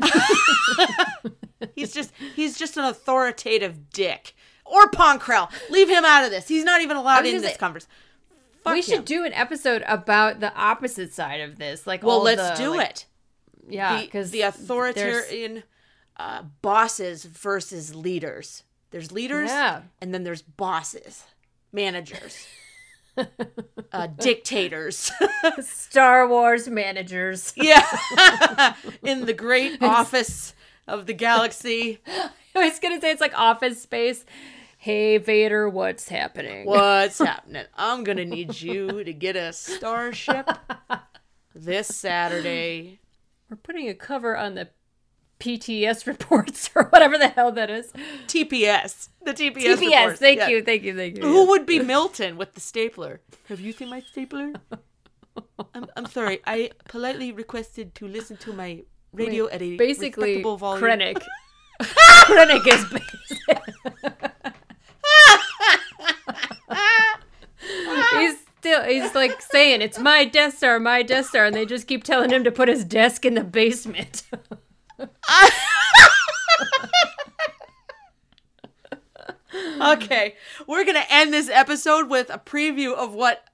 [1.74, 4.34] he's just he's just an authoritative dick.
[4.64, 5.50] Or Pong Krell.
[5.68, 6.48] Leave him out of this.
[6.48, 7.90] He's not even allowed in this say- conversation.
[8.64, 11.86] we should do an episode about the opposite side of this.
[11.86, 13.06] Like, Well, let's the, do like, it.
[13.68, 15.64] Yeah, the, because the authoritarian
[16.16, 18.62] uh, bosses versus leaders.
[18.90, 19.82] There's leaders, Yeah.
[20.00, 21.24] and then there's bosses,
[21.72, 22.46] managers,
[23.92, 25.10] uh, dictators.
[25.60, 27.52] Star Wars managers.
[27.56, 30.54] yeah, in the great office
[30.86, 32.00] of the galaxy.
[32.54, 34.24] I was gonna say it's like Office Space.
[34.76, 36.66] Hey Vader, what's happening?
[36.66, 37.64] What's happening?
[37.74, 40.48] I'm gonna need you to get a starship
[41.54, 43.00] this Saturday.
[43.48, 44.68] We're putting a cover on the
[45.40, 47.92] PTS reports or whatever the hell that is.
[48.26, 49.54] TPS, the TPS.
[49.76, 49.80] TPS.
[49.80, 50.20] reports.
[50.20, 50.48] Thank Yeah.
[50.48, 51.22] you, thank you, thank you.
[51.22, 53.20] Who would be Milton with the stapler?
[53.48, 54.52] Have you seen my stapler?
[55.74, 56.40] I'm, I'm sorry.
[56.46, 60.84] I politely requested to listen to my radio at a Basically, respectable volume.
[60.84, 61.22] Krennic.
[61.82, 64.32] Krennic is basic.
[68.18, 71.86] he's still he's like saying it's my desk Star, my desk Star, and they just
[71.86, 74.22] keep telling him to put his desk in the basement.
[79.80, 80.34] Okay,
[80.66, 83.44] we're gonna end this episode with a preview of what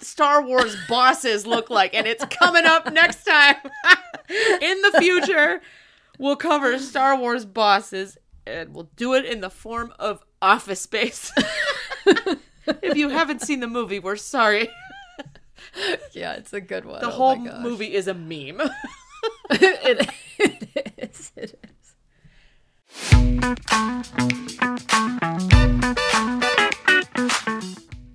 [0.00, 3.56] Star Wars bosses look like, and it's coming up next time.
[4.28, 5.60] in the future,
[6.18, 11.30] we'll cover Star Wars bosses, and we'll do it in the form of Office Space.
[12.82, 14.68] if you haven't seen the movie, we're sorry.
[16.12, 17.00] yeah, it's a good one.
[17.00, 18.60] The Oh whole movie is a meme.
[19.50, 20.73] it, it
[21.20, 21.32] is.
[21.36, 21.70] It is.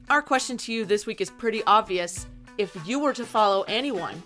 [0.09, 2.25] Our question to you this week is pretty obvious.
[2.57, 4.21] If you were to follow anyone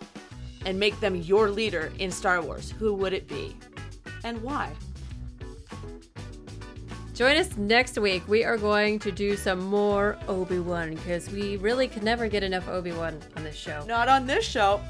[0.65, 3.55] and make them your leader in Star Wars, who would it be?
[4.23, 4.71] And why?
[7.13, 8.27] Join us next week.
[8.27, 12.41] We are going to do some more Obi Wan because we really could never get
[12.41, 13.85] enough Obi Wan on this show.
[13.85, 14.81] Not on this show.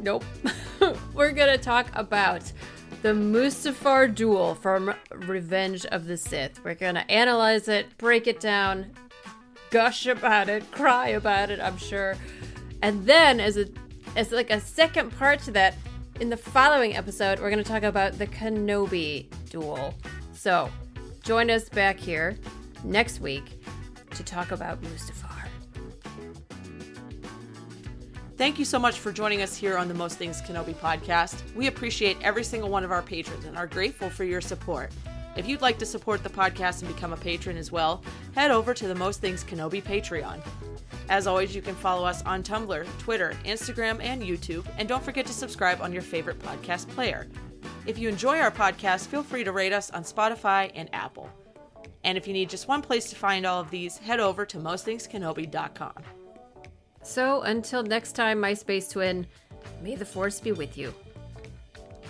[0.00, 0.24] Nope.
[1.14, 2.52] We're going to talk about
[3.02, 6.62] the Mustafar duel from Revenge of the Sith.
[6.64, 8.90] We're to analyze it, break it down,
[9.70, 12.16] gush about it, cry about it, I'm sure.
[12.82, 13.66] And then as a
[14.16, 15.76] as like a second part to that,
[16.18, 19.94] in the following episode, we're to talk about the Kenobi duel.
[20.32, 20.70] So,
[21.22, 22.36] join us back here
[22.82, 23.62] next week
[24.10, 25.27] to talk about Mustafar.
[28.38, 31.42] Thank you so much for joining us here on the Most Things Kenobi podcast.
[31.56, 34.92] We appreciate every single one of our patrons and are grateful for your support.
[35.36, 38.00] If you'd like to support the podcast and become a patron as well,
[38.36, 40.40] head over to the Most Things Kenobi Patreon.
[41.08, 45.26] As always, you can follow us on Tumblr, Twitter, Instagram, and YouTube, and don't forget
[45.26, 47.26] to subscribe on your favorite podcast player.
[47.86, 51.28] If you enjoy our podcast, feel free to rate us on Spotify and Apple.
[52.04, 54.58] And if you need just one place to find all of these, head over to
[54.58, 56.04] mostthingskenobi.com.
[57.08, 59.26] So, until next time, my space twin,
[59.82, 60.92] may the force be with you.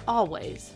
[0.08, 0.72] Always.